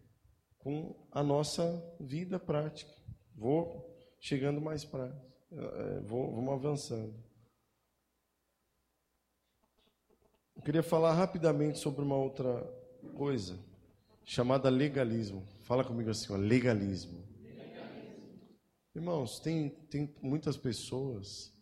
com 0.57 1.07
a 1.11 1.21
nossa 1.21 1.95
vida 1.99 2.39
prática. 2.39 3.04
Vou 3.35 3.93
chegando 4.19 4.61
mais 4.61 4.85
para. 4.85 5.13
É, 5.51 5.99
vou, 6.01 6.33
vamos 6.33 6.53
avançando. 6.53 7.13
Eu 10.55 10.61
queria 10.61 10.81
falar 10.81 11.13
rapidamente 11.13 11.77
sobre 11.77 12.01
uma 12.01 12.15
outra 12.15 12.63
coisa, 13.15 13.59
chamada 14.23 14.69
legalismo. 14.69 15.45
Fala 15.63 15.83
comigo 15.83 16.09
assim, 16.09 16.31
ó, 16.31 16.37
legalismo. 16.37 17.23
legalismo. 17.43 18.49
Irmãos, 18.95 19.39
tem, 19.39 19.69
tem 19.69 20.15
muitas 20.21 20.55
pessoas 20.57 21.53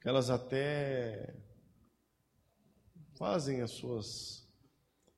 que 0.00 0.08
elas 0.08 0.30
até 0.30 1.34
fazem 3.14 3.62
as 3.62 3.70
suas 3.72 4.46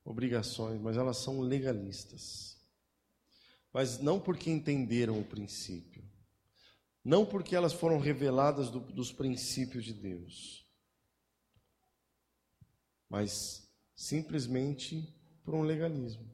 obrigações, 0.04 0.80
mas 0.80 0.96
elas 0.96 1.18
são 1.18 1.40
legalistas 1.40 2.59
mas 3.72 3.98
não 3.98 4.20
porque 4.20 4.50
entenderam 4.50 5.20
o 5.20 5.24
princípio, 5.24 6.02
não 7.04 7.24
porque 7.24 7.54
elas 7.54 7.72
foram 7.72 7.98
reveladas 7.98 8.70
do, 8.70 8.80
dos 8.80 9.12
princípios 9.12 9.84
de 9.84 9.94
Deus, 9.94 10.66
mas 13.08 13.68
simplesmente 13.94 15.14
por 15.44 15.54
um 15.54 15.62
legalismo, 15.62 16.30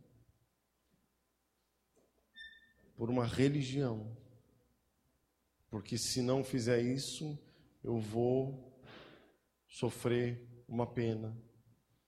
por 2.96 3.10
uma 3.10 3.26
religião. 3.26 4.16
Porque 5.68 5.98
se 5.98 6.22
não 6.22 6.44
fizer 6.44 6.80
isso, 6.80 7.38
eu 7.82 7.98
vou 7.98 8.80
sofrer 9.68 10.46
uma 10.66 10.86
pena. 10.86 11.36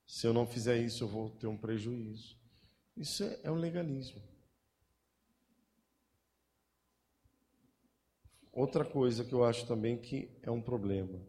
Se 0.07 0.27
eu 0.27 0.33
não 0.33 0.47
fizer 0.47 0.79
isso, 0.79 1.05
eu 1.05 1.09
vou 1.09 1.31
ter 1.31 1.47
um 1.47 1.57
prejuízo. 1.57 2.39
Isso 2.97 3.25
é, 3.25 3.41
é 3.45 3.51
um 3.51 3.57
legalismo. 3.57 4.23
Outra 8.59 8.85
coisa 8.85 9.25
que 9.25 9.33
eu 9.33 9.45
acho 9.45 9.65
também 9.69 9.97
que 9.97 10.37
é 10.43 10.51
um 10.51 10.61
problema 10.61 11.21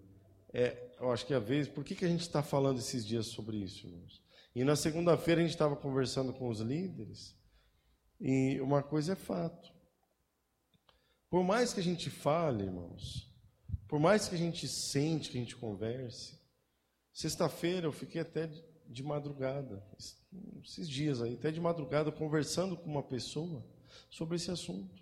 é, 0.52 0.96
eu 1.00 1.12
acho 1.12 1.28
que 1.28 1.34
às 1.36 1.44
vezes, 1.44 1.72
por 1.72 1.84
que, 1.84 1.94
que 1.94 2.04
a 2.04 2.08
gente 2.08 2.22
está 2.22 2.42
falando 2.42 2.80
esses 2.80 3.06
dias 3.06 3.28
sobre 3.28 3.58
isso, 3.58 3.86
irmãos? 3.86 4.24
E 4.56 4.64
na 4.64 4.76
segunda-feira 4.76 5.40
a 5.40 5.44
gente 5.44 5.54
estava 5.54 5.76
conversando 5.76 6.34
com 6.34 6.50
os 6.50 6.60
líderes 6.60 7.38
e 8.20 8.60
uma 8.62 8.82
coisa 8.82 9.14
é 9.14 9.16
fato. 9.16 9.72
Por 11.30 11.44
mais 11.44 11.72
que 11.72 11.80
a 11.80 11.84
gente 11.84 12.10
fale, 12.10 12.64
irmãos, 12.64 13.32
por 13.88 14.00
mais 14.00 14.28
que 14.28 14.34
a 14.34 14.38
gente 14.38 14.68
sente, 14.68 15.30
que 15.30 15.38
a 15.38 15.42
gente 15.42 15.56
converse, 15.56 16.36
sexta-feira 17.14 17.86
eu 17.86 17.92
fiquei 17.92 18.22
até 18.22 18.50
de 18.88 19.04
madrugada, 19.04 19.86
esses 20.66 20.90
dias 20.90 21.22
aí, 21.22 21.36
até 21.36 21.52
de 21.52 21.62
madrugada, 21.62 22.12
conversando 22.12 22.76
com 22.76 22.90
uma 22.90 23.04
pessoa 23.04 23.64
sobre 24.10 24.36
esse 24.36 24.50
assunto 24.50 24.99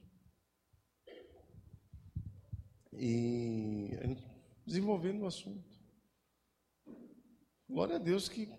e 2.99 4.17
desenvolvendo 4.65 5.21
o 5.21 5.27
assunto. 5.27 5.77
Glória 7.69 7.95
a 7.95 7.99
Deus 7.99 8.29
que 8.29 8.49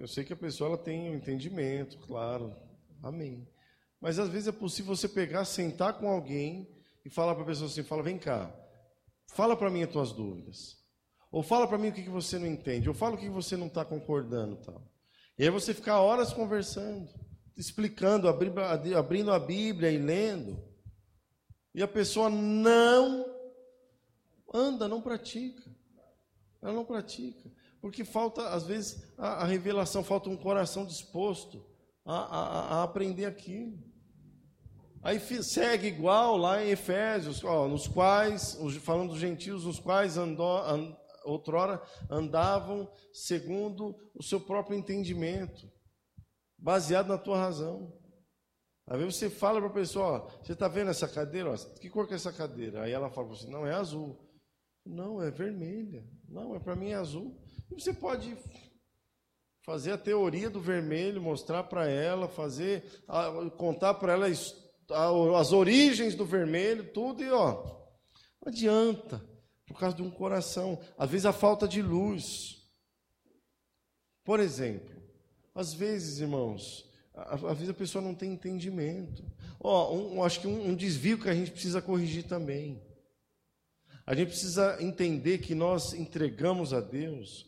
eu 0.00 0.08
sei 0.08 0.24
que 0.24 0.32
a 0.32 0.36
pessoa 0.36 0.68
ela 0.70 0.78
tem 0.78 1.10
um 1.10 1.14
entendimento, 1.14 1.98
claro, 1.98 2.56
amém. 3.02 3.46
Mas 4.00 4.18
às 4.18 4.28
vezes 4.28 4.48
é 4.48 4.52
possível 4.52 4.96
você 4.96 5.08
pegar, 5.08 5.44
sentar 5.44 5.98
com 5.98 6.08
alguém 6.08 6.68
e 7.04 7.10
falar 7.10 7.34
para 7.34 7.44
a 7.44 7.46
pessoa 7.46 7.68
assim, 7.68 7.82
fala, 7.82 8.02
vem 8.02 8.18
cá, 8.18 8.54
fala 9.28 9.56
para 9.56 9.70
mim 9.70 9.82
as 9.82 9.90
tuas 9.90 10.12
dúvidas. 10.12 10.78
Ou 11.30 11.42
fala 11.42 11.68
para 11.68 11.78
mim 11.78 11.88
o 11.88 11.92
que, 11.92 12.02
que 12.02 12.10
você 12.10 12.38
não 12.38 12.46
entende, 12.46 12.88
ou 12.88 12.94
fala 12.94 13.14
o 13.14 13.18
que 13.18 13.28
você 13.28 13.56
não 13.56 13.66
está 13.66 13.84
concordando 13.84 14.56
tal. 14.56 14.90
E 15.38 15.44
aí 15.44 15.50
você 15.50 15.72
ficar 15.72 16.00
horas 16.00 16.32
conversando, 16.32 17.08
explicando, 17.56 18.28
abrindo 18.28 19.30
a 19.30 19.38
Bíblia 19.38 19.90
e 19.90 19.98
lendo. 19.98 20.62
E 21.74 21.82
a 21.82 21.88
pessoa 21.88 22.28
não 22.28 23.39
anda, 24.52 24.88
não 24.88 25.00
pratica. 25.00 25.62
Ela 26.62 26.72
não 26.72 26.84
pratica. 26.84 27.50
Porque 27.80 28.04
falta, 28.04 28.48
às 28.48 28.64
vezes, 28.64 29.02
a, 29.16 29.42
a 29.42 29.44
revelação, 29.44 30.04
falta 30.04 30.28
um 30.28 30.36
coração 30.36 30.84
disposto 30.84 31.64
a, 32.04 32.14
a, 32.14 32.60
a 32.76 32.82
aprender 32.82 33.24
aquilo. 33.24 33.78
Aí 35.02 35.18
segue 35.42 35.86
igual 35.86 36.36
lá 36.36 36.62
em 36.62 36.68
Efésios, 36.68 37.42
ó, 37.42 37.66
nos 37.66 37.88
quais, 37.88 38.58
falando 38.82 39.10
dos 39.10 39.18
gentios, 39.18 39.64
nos 39.64 39.80
quais 39.80 40.18
andou, 40.18 40.58
and, 40.58 40.94
outrora 41.24 41.82
andavam 42.10 42.90
segundo 43.12 43.96
o 44.14 44.22
seu 44.22 44.40
próprio 44.40 44.76
entendimento, 44.76 45.70
baseado 46.58 47.08
na 47.08 47.16
tua 47.16 47.38
razão. 47.38 47.98
Às 48.86 48.98
vezes 48.98 49.16
você 49.16 49.30
fala 49.30 49.58
para 49.58 49.70
a 49.70 49.72
pessoa, 49.72 50.06
ó, 50.06 50.28
você 50.42 50.52
está 50.52 50.68
vendo 50.68 50.90
essa 50.90 51.08
cadeira? 51.08 51.50
Ó, 51.50 51.56
que 51.78 51.88
cor 51.88 52.06
que 52.06 52.12
é 52.12 52.16
essa 52.16 52.32
cadeira? 52.32 52.82
Aí 52.82 52.92
ela 52.92 53.08
fala 53.08 53.28
para 53.28 53.36
você, 53.36 53.48
não, 53.48 53.66
é 53.66 53.72
azul. 53.72 54.29
Não, 54.84 55.22
é 55.22 55.30
vermelha. 55.30 56.04
Não, 56.28 56.54
é 56.54 56.58
para 56.58 56.76
mim 56.76 56.90
é 56.90 56.94
azul. 56.94 57.36
E 57.70 57.80
você 57.80 57.92
pode 57.92 58.36
fazer 59.62 59.92
a 59.92 59.98
teoria 59.98 60.48
do 60.48 60.60
vermelho, 60.60 61.22
mostrar 61.22 61.64
para 61.64 61.88
ela, 61.88 62.28
fazer, 62.28 62.84
contar 63.56 63.94
para 63.94 64.14
ela 64.14 64.26
as 64.28 65.52
origens 65.52 66.14
do 66.14 66.24
vermelho, 66.24 66.92
tudo, 66.92 67.22
e 67.22 67.30
ó, 67.30 67.62
não 68.40 68.48
adianta, 68.48 69.24
por 69.66 69.78
causa 69.78 69.94
de 69.94 70.02
um 70.02 70.10
coração. 70.10 70.80
Às 70.98 71.10
vezes 71.10 71.26
a 71.26 71.32
falta 71.32 71.68
de 71.68 71.82
luz. 71.82 72.56
Por 74.24 74.40
exemplo, 74.40 75.00
às 75.54 75.72
vezes, 75.72 76.20
irmãos, 76.20 76.88
às 77.14 77.40
vezes 77.40 77.68
a 77.68 77.74
pessoa 77.74 78.02
não 78.02 78.14
tem 78.14 78.32
entendimento. 78.32 79.24
Ó, 79.60 79.94
um, 79.94 80.22
acho 80.24 80.40
que 80.40 80.46
um, 80.46 80.70
um 80.70 80.74
desvio 80.74 81.20
que 81.20 81.28
a 81.28 81.34
gente 81.34 81.50
precisa 81.50 81.82
corrigir 81.82 82.24
também. 82.24 82.82
A 84.10 84.14
gente 84.16 84.30
precisa 84.30 84.76
entender 84.80 85.38
que 85.38 85.54
nós 85.54 85.94
entregamos 85.94 86.72
a 86.74 86.80
Deus 86.80 87.46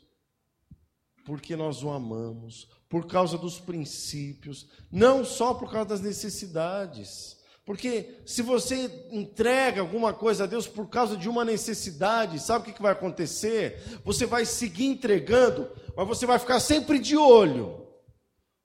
porque 1.25 1.57
nós 1.57 1.83
o 1.83 1.91
amamos, 1.91 2.69
por 2.89 3.09
causa 3.09 3.37
dos 3.37 3.59
princípios, 3.59 4.69
não 4.89 5.25
só 5.25 5.55
por 5.55 5.73
causa 5.73 5.89
das 5.89 6.01
necessidades. 6.01 7.37
Porque 7.65 8.23
se 8.25 8.43
você 8.43 9.09
entrega 9.11 9.81
alguma 9.81 10.15
coisa 10.15 10.45
a 10.45 10.47
Deus 10.47 10.69
por 10.69 10.89
causa 10.89 11.17
de 11.17 11.29
uma 11.29 11.45
necessidade, 11.45 12.39
sabe 12.39 12.71
o 12.71 12.73
que 12.73 12.81
vai 12.81 12.93
acontecer? 12.93 13.83
Você 14.05 14.25
vai 14.25 14.45
seguir 14.47 14.87
entregando, 14.87 15.69
mas 15.97 16.07
você 16.07 16.27
vai 16.27 16.39
ficar 16.39 16.61
sempre 16.61 17.01
de 17.01 17.17
olho 17.17 17.89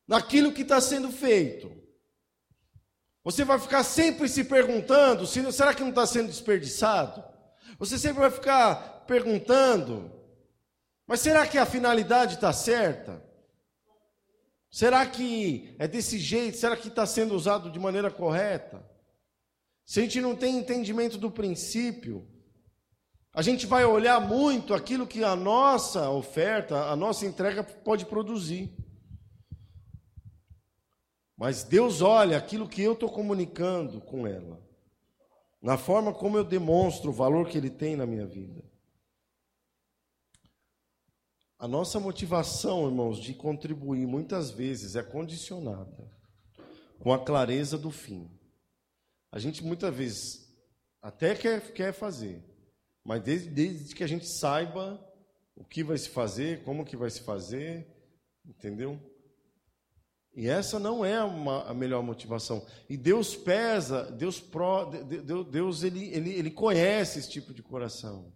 naquilo 0.08 0.54
que 0.54 0.62
está 0.62 0.80
sendo 0.80 1.12
feito. 1.12 1.76
Você 3.24 3.44
vai 3.44 3.58
ficar 3.58 3.84
sempre 3.84 4.30
se 4.30 4.44
perguntando: 4.44 5.26
se, 5.26 5.52
será 5.52 5.74
que 5.74 5.82
não 5.82 5.90
está 5.90 6.06
sendo 6.06 6.28
desperdiçado? 6.28 7.37
Você 7.80 7.98
sempre 7.98 8.22
vai 8.22 8.32
ficar 8.32 9.06
perguntando: 9.08 10.12
mas 11.06 11.22
será 11.22 11.48
que 11.48 11.58
a 11.58 11.66
finalidade 11.66 12.36
está 12.36 12.52
certa? 12.52 13.26
Será 14.70 15.06
que 15.06 15.76
é 15.80 15.88
desse 15.88 16.20
jeito? 16.20 16.58
Será 16.58 16.76
que 16.76 16.90
está 16.90 17.06
sendo 17.06 17.34
usado 17.34 17.72
de 17.72 17.80
maneira 17.80 18.12
correta? 18.12 18.86
Se 19.86 20.00
a 20.00 20.04
gente 20.04 20.20
não 20.20 20.36
tem 20.36 20.58
entendimento 20.58 21.18
do 21.18 21.32
princípio, 21.32 22.28
a 23.34 23.42
gente 23.42 23.66
vai 23.66 23.86
olhar 23.86 24.20
muito 24.20 24.74
aquilo 24.74 25.08
que 25.08 25.24
a 25.24 25.36
nossa 25.36 26.10
oferta, 26.10 26.90
a 26.90 26.96
nossa 26.96 27.26
entrega 27.26 27.64
pode 27.64 28.06
produzir. 28.06 28.76
Mas 31.38 31.64
Deus 31.64 32.02
olha 32.02 32.36
aquilo 32.36 32.68
que 32.68 32.82
eu 32.82 32.94
estou 32.94 33.10
comunicando 33.10 34.02
com 34.02 34.28
ela, 34.28 34.60
na 35.68 35.78
forma 35.78 36.14
como 36.14 36.38
eu 36.38 36.46
demonstro 36.46 37.10
o 37.10 37.14
valor 37.14 37.50
que 37.50 37.58
Ele 37.58 37.70
tem 37.70 37.98
na 37.98 38.06
minha 38.06 38.26
vida. 38.26 38.64
A 41.60 41.68
nossa 41.68 42.00
motivação, 42.00 42.86
irmãos, 42.86 43.20
de 43.20 43.34
contribuir 43.34 44.08
muitas 44.08 44.50
vezes 44.50 44.96
é 44.96 45.04
condicionada 45.04 46.10
com 46.98 47.12
a 47.12 47.20
clareza 47.20 47.78
do 47.78 47.92
fim. 47.92 48.32
A 49.30 49.40
gente 49.40 49.62
muitas 49.62 49.94
vezes 49.94 50.58
até 51.02 51.36
quer, 51.36 51.74
quer 51.74 51.92
fazer, 51.92 52.42
mas 53.04 53.22
desde, 53.22 53.50
desde 53.50 53.94
que 53.94 54.06
a 54.06 54.08
gente 54.08 54.26
saiba 54.26 55.06
o 55.54 55.66
que 55.66 55.84
vai 55.84 55.98
se 55.98 56.08
fazer, 56.08 56.64
como 56.64 56.86
que 56.86 56.96
vai 56.96 57.10
se 57.10 57.20
fazer, 57.20 57.86
entendeu? 58.46 58.98
E 60.38 60.48
essa 60.48 60.78
não 60.78 61.04
é 61.04 61.24
uma, 61.24 61.64
a 61.64 61.74
melhor 61.74 62.04
motivação. 62.04 62.64
E 62.88 62.96
Deus 62.96 63.36
pesa, 63.36 64.04
Deus, 64.12 64.40
pro, 64.40 64.86
Deus, 64.86 65.82
ele, 65.82 66.14
ele, 66.14 66.30
ele 66.30 66.52
conhece 66.52 67.18
esse 67.18 67.28
tipo 67.32 67.52
de 67.56 67.64
coração. 67.64 68.32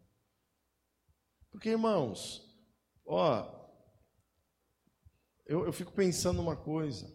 Porque, 1.52 1.70
irmãos, 1.70 2.52
ó, 3.06 3.48
eu, 5.46 5.64
eu 5.64 5.72
fico 5.72 5.92
pensando 5.92 6.42
uma 6.42 6.56
coisa. 6.56 7.14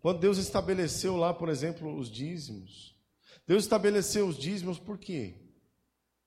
Quando 0.00 0.18
Deus 0.18 0.36
estabeleceu 0.38 1.16
lá, 1.16 1.32
por 1.32 1.48
exemplo, 1.48 1.96
os 1.96 2.10
dízimos, 2.10 2.98
Deus 3.46 3.62
estabeleceu 3.62 4.26
os 4.26 4.36
dízimos 4.36 4.80
por 4.80 4.98
quê? 4.98 5.32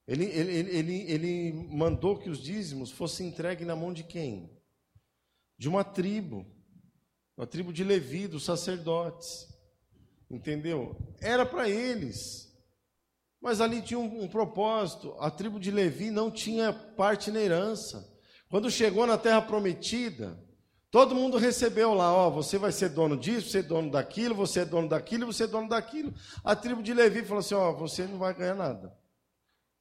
Ele, 0.08 0.24
ele, 0.24 0.78
ele, 0.78 1.12
ele 1.12 1.52
mandou 1.52 2.18
que 2.18 2.30
os 2.30 2.40
dízimos 2.42 2.90
fossem 2.90 3.28
entregues 3.28 3.68
na 3.68 3.76
mão 3.76 3.92
de 3.92 4.06
quem? 4.06 4.50
De 5.58 5.68
uma 5.68 5.84
tribo 5.84 6.56
a 7.38 7.46
tribo 7.46 7.72
de 7.72 7.84
Levi, 7.84 8.28
dos 8.28 8.44
sacerdotes. 8.44 9.48
Entendeu? 10.30 10.96
Era 11.22 11.46
para 11.46 11.70
eles. 11.70 12.52
Mas 13.40 13.62
ali 13.62 13.82
tinha 13.82 14.00
um, 14.00 14.24
um, 14.24 14.28
propósito. 14.28 15.16
A 15.20 15.30
tribo 15.30 15.60
de 15.60 15.72
Levi 15.72 16.10
não 16.10 16.32
tinha 16.32 16.74
parte 16.74 17.32
na 17.32 17.40
herança. 17.40 18.14
Quando 18.50 18.72
chegou 18.72 19.06
na 19.06 19.18
terra 19.18 19.42
prometida, 19.42 20.38
todo 20.90 21.16
mundo 21.16 21.38
recebeu 21.38 21.94
lá, 21.94 22.12
ó, 22.12 22.30
você 22.30 22.58
vai 22.58 22.72
ser 22.72 22.90
dono 22.90 23.16
disso, 23.16 23.50
você 23.50 23.60
é 23.60 23.64
dono 23.64 23.92
daquilo, 23.92 24.34
você 24.34 24.62
é 24.62 24.66
dono 24.66 24.90
daquilo, 24.90 25.26
você 25.28 25.44
é 25.44 25.48
dono 25.48 25.70
daquilo. 25.70 26.14
A 26.44 26.56
tribo 26.56 26.82
de 26.82 26.94
Levi 26.94 27.24
falou 27.24 27.40
assim, 27.40 27.56
ó, 27.56 27.72
você 27.74 28.06
não 28.06 28.18
vai 28.18 28.34
ganhar 28.34 28.56
nada. 28.56 28.98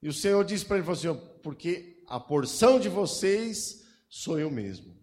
E 0.03 0.09
o 0.09 0.13
Senhor 0.13 0.45
disse 0.45 0.65
para 0.65 0.77
ele, 0.77 0.85
falou 0.85 0.99
assim, 0.99 1.41
porque 1.43 2.03
a 2.07 2.21
porção 2.21 2.79
de 2.79 2.89
vocês 2.89 3.85
sou 4.09 4.39
eu 4.39 4.51
mesmo. 4.51 4.97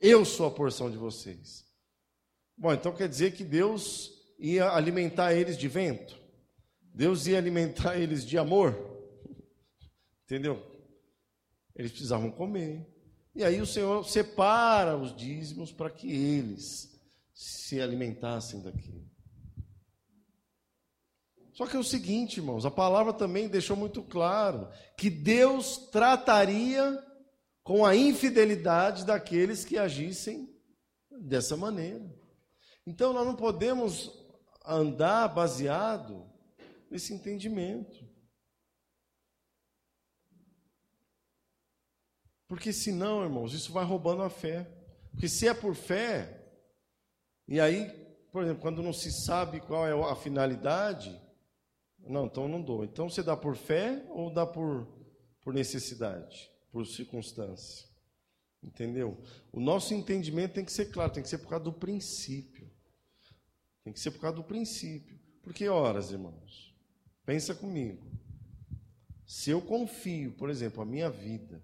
Eu 0.00 0.24
sou 0.24 0.46
a 0.46 0.50
porção 0.50 0.90
de 0.90 0.96
vocês. 0.96 1.66
Bom, 2.56 2.72
então 2.72 2.92
quer 2.92 3.08
dizer 3.08 3.32
que 3.32 3.44
Deus 3.44 4.10
ia 4.38 4.70
alimentar 4.70 5.34
eles 5.34 5.58
de 5.58 5.68
vento? 5.68 6.18
Deus 6.94 7.26
ia 7.26 7.36
alimentar 7.36 7.96
eles 8.00 8.24
de 8.24 8.38
amor? 8.38 8.74
Entendeu? 10.24 10.64
Eles 11.76 11.90
precisavam 11.90 12.30
comer. 12.30 12.86
E 13.34 13.44
aí 13.44 13.60
o 13.60 13.66
Senhor 13.66 14.04
separa 14.08 14.96
os 14.96 15.14
dízimos 15.14 15.70
para 15.70 15.90
que 15.90 16.10
eles 16.10 16.98
se 17.34 17.80
alimentassem 17.80 18.60
daquilo. 18.62 19.08
Só 21.52 21.66
que 21.66 21.76
é 21.76 21.78
o 21.78 21.84
seguinte, 21.84 22.38
irmãos, 22.38 22.64
a 22.64 22.70
palavra 22.70 23.12
também 23.12 23.46
deixou 23.46 23.76
muito 23.76 24.02
claro 24.02 24.68
que 24.96 25.10
Deus 25.10 25.76
trataria 25.90 26.98
com 27.62 27.84
a 27.84 27.94
infidelidade 27.94 29.04
daqueles 29.04 29.64
que 29.64 29.78
agissem 29.78 30.48
dessa 31.10 31.56
maneira. 31.56 32.04
Então 32.86 33.12
nós 33.12 33.26
não 33.26 33.36
podemos 33.36 34.10
andar 34.64 35.28
baseado 35.28 36.28
nesse 36.90 37.12
entendimento. 37.12 38.08
Porque 42.48 42.72
senão, 42.72 43.22
irmãos, 43.22 43.54
isso 43.54 43.72
vai 43.72 43.84
roubando 43.84 44.22
a 44.22 44.30
fé. 44.30 44.68
Porque 45.12 45.28
se 45.28 45.46
é 45.46 45.54
por 45.54 45.74
fé, 45.74 46.40
e 47.46 47.60
aí, 47.60 47.88
por 48.32 48.42
exemplo, 48.42 48.62
quando 48.62 48.82
não 48.82 48.92
se 48.92 49.12
sabe 49.12 49.60
qual 49.60 49.86
é 49.86 50.10
a 50.10 50.16
finalidade, 50.16 51.16
não, 51.98 52.26
então 52.26 52.48
não 52.48 52.60
dou. 52.60 52.84
Então 52.84 53.08
você 53.08 53.22
dá 53.22 53.36
por 53.36 53.54
fé 53.54 54.04
ou 54.08 54.32
dá 54.32 54.46
por, 54.46 54.86
por 55.42 55.52
necessidade? 55.52 56.50
Por 56.70 56.86
circunstância. 56.86 57.88
Entendeu? 58.62 59.18
O 59.50 59.58
nosso 59.58 59.94
entendimento 59.94 60.54
tem 60.54 60.64
que 60.64 60.72
ser 60.72 60.86
claro, 60.86 61.12
tem 61.12 61.22
que 61.22 61.28
ser 61.28 61.38
por 61.38 61.48
causa 61.48 61.64
do 61.64 61.72
princípio. 61.72 62.70
Tem 63.82 63.92
que 63.92 64.00
ser 64.00 64.10
por 64.10 64.20
causa 64.20 64.36
do 64.36 64.44
princípio. 64.44 65.18
Porque, 65.42 65.68
horas, 65.68 66.10
irmãos, 66.10 66.74
pensa 67.24 67.54
comigo. 67.54 68.06
Se 69.26 69.50
eu 69.50 69.62
confio, 69.62 70.32
por 70.32 70.50
exemplo, 70.50 70.82
a 70.82 70.84
minha 70.84 71.08
vida, 71.08 71.62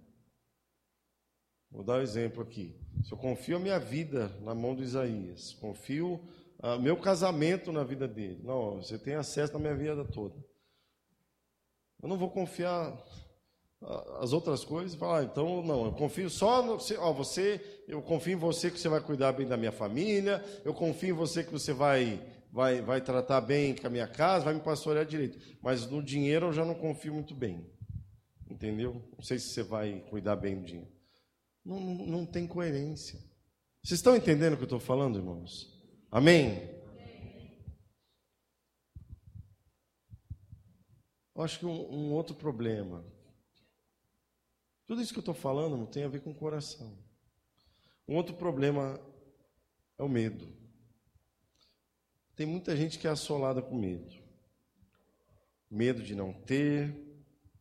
vou 1.71 1.85
dar 1.85 1.99
um 1.99 2.03
exemplo 2.03 2.43
aqui. 2.43 2.81
Se 3.05 3.13
eu 3.13 3.19
confio 3.19 3.57
a 3.57 3.61
minha 3.61 3.79
vida 3.79 4.29
na 4.41 4.55
mão 4.55 4.75
do 4.75 4.83
Isaías, 4.83 5.53
confio 5.55 6.21
o 6.59 6.79
meu 6.79 6.97
casamento 6.97 7.71
na 7.71 7.85
vida 7.85 8.09
dele. 8.09 8.41
Não, 8.43 8.77
você 8.77 8.99
tem 8.99 9.15
acesso 9.15 9.53
na 9.53 9.59
minha 9.59 9.75
vida 9.75 10.05
toda. 10.05 10.37
Eu 12.03 12.09
não 12.09 12.17
vou 12.17 12.31
confiar 12.31 12.97
as 14.21 14.33
outras 14.33 14.65
coisas 14.65 14.95
e 14.95 14.97
falar, 14.97 15.21
ah, 15.21 15.25
então 15.25 15.63
não, 15.63 15.85
eu 15.85 15.93
confio 15.93 16.31
só 16.31 16.63
no 16.63 16.79
ó, 16.99 17.13
você, 17.13 17.61
eu 17.87 18.01
confio 18.01 18.33
em 18.33 18.37
você 18.37 18.71
que 18.71 18.81
você 18.81 18.89
vai 18.89 19.01
cuidar 19.01 19.33
bem 19.33 19.47
da 19.47 19.57
minha 19.57 19.73
família, 19.73 20.43
eu 20.65 20.73
confio 20.73 21.11
em 21.11 21.19
você 21.19 21.45
que 21.45 21.53
você 21.53 21.73
vai 21.73 22.23
vai 22.51 22.81
vai 22.81 23.01
tratar 23.03 23.41
bem 23.43 23.75
com 23.75 23.87
a 23.87 23.91
minha 23.91 24.09
casa, 24.09 24.47
vai 24.47 24.55
me 24.55 24.61
pastorear 24.61 25.05
direito. 25.05 25.39
Mas 25.61 25.87
no 25.87 26.03
dinheiro 26.03 26.47
eu 26.47 26.53
já 26.53 26.65
não 26.65 26.75
confio 26.75 27.13
muito 27.13 27.35
bem. 27.35 27.71
Entendeu? 28.51 29.03
Não 29.15 29.23
sei 29.23 29.39
se 29.39 29.49
você 29.49 29.63
vai 29.63 30.01
cuidar 30.09 30.37
bem 30.37 30.57
do 30.57 30.65
dinheiro. 30.65 30.91
Não, 31.65 31.81
não, 31.81 32.25
tem 32.25 32.47
coerência. 32.47 33.19
Vocês 33.83 33.99
estão 33.99 34.17
entendendo 34.17 34.55
o 34.55 34.57
que 34.57 34.63
eu 34.63 34.67
estou 34.67 34.81
falando, 34.81 35.19
irmãos? 35.19 35.77
Amém? 36.11 36.71
Eu 41.35 41.43
acho 41.43 41.59
que 41.59 41.67
um, 41.67 41.93
um 41.93 42.13
outro 42.13 42.35
problema 42.35 43.05
tudo 44.87 45.03
isso 45.03 45.13
que 45.13 45.19
eu 45.19 45.23
estou 45.23 45.35
falando 45.35 45.77
não 45.77 45.87
tem 45.87 46.05
a 46.05 46.09
ver 46.09 46.21
com 46.21 46.31
o 46.31 46.35
coração. 46.35 46.97
Um 48.09 48.15
outro 48.15 48.35
problema 48.35 49.01
é 49.99 50.03
o 50.03 50.09
medo. 50.09 50.47
Tem 52.37 52.47
muita 52.47 52.77
gente 52.77 52.99
que 52.99 53.09
é 53.09 53.11
assolada 53.11 53.61
com 53.61 53.77
medo. 53.77 54.15
Medo 55.69 56.03
de 56.03 56.15
não 56.15 56.33
ter, 56.33 56.95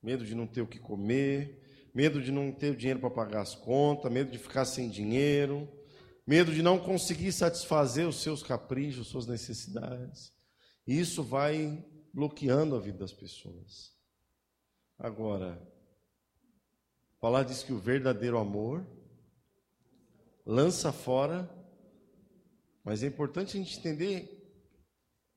medo 0.03 0.23
de 0.23 0.35
não 0.35 0.45
ter 0.45 0.61
o 0.61 0.67
que 0.67 0.77
comer, 0.77 1.89
medo 1.93 2.21
de 2.21 2.31
não 2.31 2.51
ter 2.51 2.71
o 2.71 2.75
dinheiro 2.75 2.99
para 2.99 3.09
pagar 3.09 3.41
as 3.41 3.55
contas, 3.55 4.11
medo 4.11 4.29
de 4.29 4.37
ficar 4.37 4.65
sem 4.65 4.87
dinheiro, 4.87 5.67
medo 6.27 6.53
de 6.53 6.61
não 6.61 6.77
conseguir 6.77 7.31
satisfazer 7.31 8.07
os 8.07 8.21
seus 8.21 8.43
caprichos, 8.43 9.07
suas 9.07 9.25
necessidades. 9.25 10.31
E 10.85 10.99
isso 10.99 11.23
vai 11.23 11.83
bloqueando 12.13 12.75
a 12.75 12.79
vida 12.79 12.99
das 12.99 13.13
pessoas. 13.13 13.95
Agora, 14.99 15.59
falar 17.25 17.41
diz 17.41 17.63
que 17.63 17.73
o 17.73 17.79
verdadeiro 17.79 18.37
amor 18.37 18.85
lança 20.45 20.93
fora, 20.93 21.49
mas 22.83 23.01
é 23.01 23.07
importante 23.07 23.57
a 23.57 23.59
gente 23.59 23.79
entender 23.79 24.47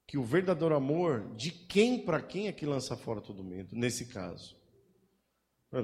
que 0.07 0.19
o 0.19 0.23
verdadeiro 0.23 0.75
amor, 0.75 1.35
de 1.35 1.51
quem 1.51 2.05
para 2.05 2.21
quem 2.21 2.47
é 2.47 2.53
que 2.53 2.67
lança 2.67 2.95
fora 2.95 3.23
todo 3.23 3.43
medo, 3.43 3.75
nesse 3.75 4.05
caso. 4.05 4.55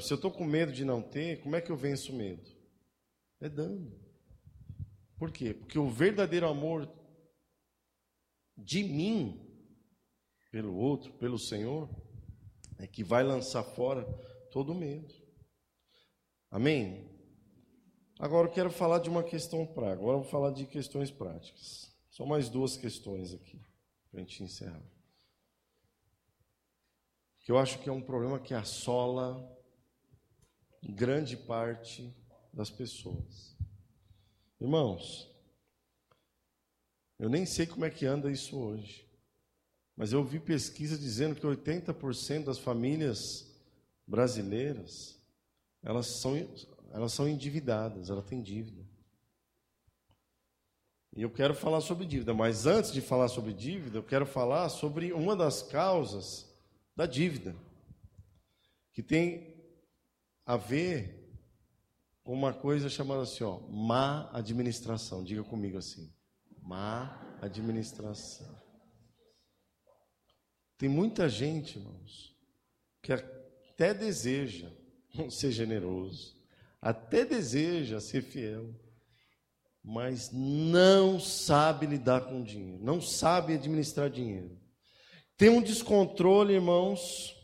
Se 0.03 0.13
eu 0.13 0.17
estou 0.17 0.31
com 0.31 0.45
medo 0.45 0.73
de 0.73 0.85
não 0.85 1.01
ter, 1.01 1.41
como 1.41 1.57
é 1.57 1.63
que 1.63 1.73
eu 1.73 1.77
venço 1.77 2.13
o 2.13 2.17
medo? 2.17 2.51
É 3.41 3.49
dando. 3.49 3.99
Por 5.17 5.33
quê? 5.33 5.55
Porque 5.55 5.79
o 5.79 5.89
verdadeiro 5.89 6.47
amor 6.47 6.87
de 8.59 8.85
mim, 8.85 9.41
pelo 10.51 10.77
outro, 10.77 11.15
pelo 11.15 11.39
Senhor, 11.39 11.89
é 12.77 12.87
que 12.87 13.03
vai 13.03 13.25
lançar 13.25 13.65
fora 13.65 14.05
todo 14.51 14.75
medo. 14.75 15.24
Amém? 16.55 17.05
Agora 18.17 18.47
eu 18.47 18.53
quero 18.53 18.71
falar 18.71 19.01
de 19.01 19.11
uma 19.11 19.25
questão 19.25 19.67
prática. 19.67 20.01
Agora 20.01 20.19
eu 20.19 20.23
vou 20.23 20.31
falar 20.31 20.53
de 20.53 20.67
questões 20.67 21.11
práticas. 21.11 21.93
Só 22.09 22.25
mais 22.25 22.49
duas 22.49 22.77
questões 22.77 23.35
aqui, 23.35 23.61
para 24.09 24.21
a 24.21 24.23
gente 24.23 24.41
encerrar. 24.41 24.81
Que 27.41 27.51
eu 27.51 27.59
acho 27.59 27.81
que 27.81 27.89
é 27.89 27.93
um 27.93 28.01
problema 28.01 28.39
que 28.39 28.55
assola 28.55 29.45
grande 30.81 31.37
parte 31.37 32.15
das 32.53 32.71
pessoas. 32.71 33.57
Irmãos, 34.61 35.29
eu 37.19 37.29
nem 37.29 37.45
sei 37.45 37.67
como 37.67 37.85
é 37.85 37.91
que 37.91 38.07
anda 38.07 38.31
isso 38.31 38.57
hoje, 38.57 39.05
mas 39.97 40.13
eu 40.13 40.23
vi 40.23 40.39
pesquisa 40.39 40.97
dizendo 40.97 41.35
que 41.35 41.45
80% 41.45 42.45
das 42.45 42.61
famílias 42.61 43.53
brasileiras 44.07 45.21
elas 45.85 46.07
são, 46.07 46.35
elas 46.93 47.13
são 47.13 47.29
endividadas, 47.29 48.11
elas 48.11 48.25
têm 48.25 48.43
dívida. 48.43 48.83
E 51.17 51.23
eu 51.23 51.31
quero 51.31 51.55
falar 51.55 51.81
sobre 51.81 52.07
dívida, 52.07 52.35
mas 52.35 52.67
antes 52.67 52.93
de 52.93 53.01
falar 53.01 53.29
sobre 53.29 53.53
dívida, 53.53 53.99
eu 53.99 54.03
quero 54.03 54.27
falar 54.27 54.69
sobre 54.69 55.13
uma 55.13 55.37
das 55.37 55.63
causas 55.63 56.53
da 56.97 57.07
dívida, 57.07 57.55
que 58.93 59.03
tem 59.03 59.55
a 60.45 60.57
ver 60.57 61.25
com 62.25 62.33
uma 62.33 62.53
coisa 62.53 62.89
chamada 62.89 63.23
assim, 63.23 63.45
ó, 63.45 63.61
má 63.69 64.29
administração. 64.33 65.23
Diga 65.23 65.45
comigo 65.45 65.77
assim: 65.79 66.13
má 66.63 67.37
administração. 67.41 68.63
Tem 70.77 70.89
muita 70.89 71.29
gente, 71.29 71.79
irmãos, 71.79 72.37
que 73.01 73.13
até 73.13 73.95
deseja 73.95 74.71
ser 75.31 75.51
generoso, 75.51 76.37
até 76.81 77.25
deseja 77.25 78.01
ser 78.01 78.23
fiel, 78.23 78.75
mas 79.83 80.31
não 80.33 81.21
sabe 81.21 81.87
lidar 81.87 82.23
com 82.23 82.43
dinheiro, 82.43 82.83
não 82.83 83.01
sabe 83.01 83.55
administrar 83.55 84.09
dinheiro. 84.09 84.59
Tem 85.37 85.49
um 85.49 85.63
descontrole, 85.63 86.55
irmãos, 86.55 87.35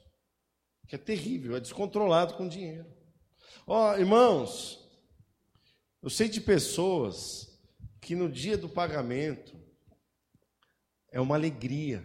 que 0.89 0.95
é 0.95 0.99
terrível, 0.99 1.57
é 1.57 1.61
descontrolado 1.61 2.35
com 2.35 2.49
dinheiro. 2.49 2.87
Ó, 3.67 3.93
oh, 3.93 3.99
irmãos, 3.99 4.81
eu 6.03 6.09
sei 6.09 6.29
de 6.29 6.41
pessoas 6.41 7.61
que 8.01 8.15
no 8.15 8.29
dia 8.29 8.57
do 8.57 8.69
pagamento 8.69 9.55
é 11.13 11.21
uma 11.21 11.35
alegria, 11.35 12.05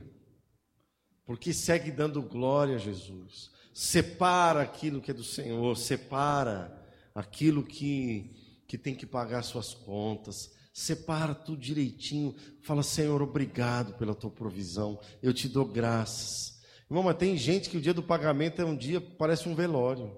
porque 1.25 1.53
segue 1.53 1.91
dando 1.91 2.21
glória 2.21 2.75
a 2.75 2.79
Jesus. 2.79 3.54
Separa 3.77 4.61
aquilo 4.61 5.01
que 5.01 5.11
é 5.11 5.13
do 5.13 5.21
Senhor, 5.21 5.75
separa 5.75 6.81
aquilo 7.13 7.61
que, 7.61 8.31
que 8.65 8.77
tem 8.77 8.95
que 8.95 9.05
pagar 9.05 9.43
suas 9.43 9.73
contas, 9.73 10.49
separa 10.71 11.35
tudo 11.35 11.57
direitinho. 11.57 12.33
Fala, 12.61 12.81
Senhor, 12.81 13.21
obrigado 13.21 13.93
pela 13.95 14.15
tua 14.15 14.31
provisão, 14.31 14.97
eu 15.21 15.33
te 15.33 15.49
dou 15.49 15.65
graças. 15.65 16.57
Irmão, 16.89 17.03
mas 17.03 17.17
tem 17.17 17.35
gente 17.35 17.69
que 17.69 17.75
o 17.75 17.81
dia 17.81 17.93
do 17.93 18.01
pagamento 18.01 18.61
é 18.61 18.65
um 18.65 18.77
dia, 18.77 19.01
parece 19.01 19.49
um 19.49 19.53
velório. 19.53 20.15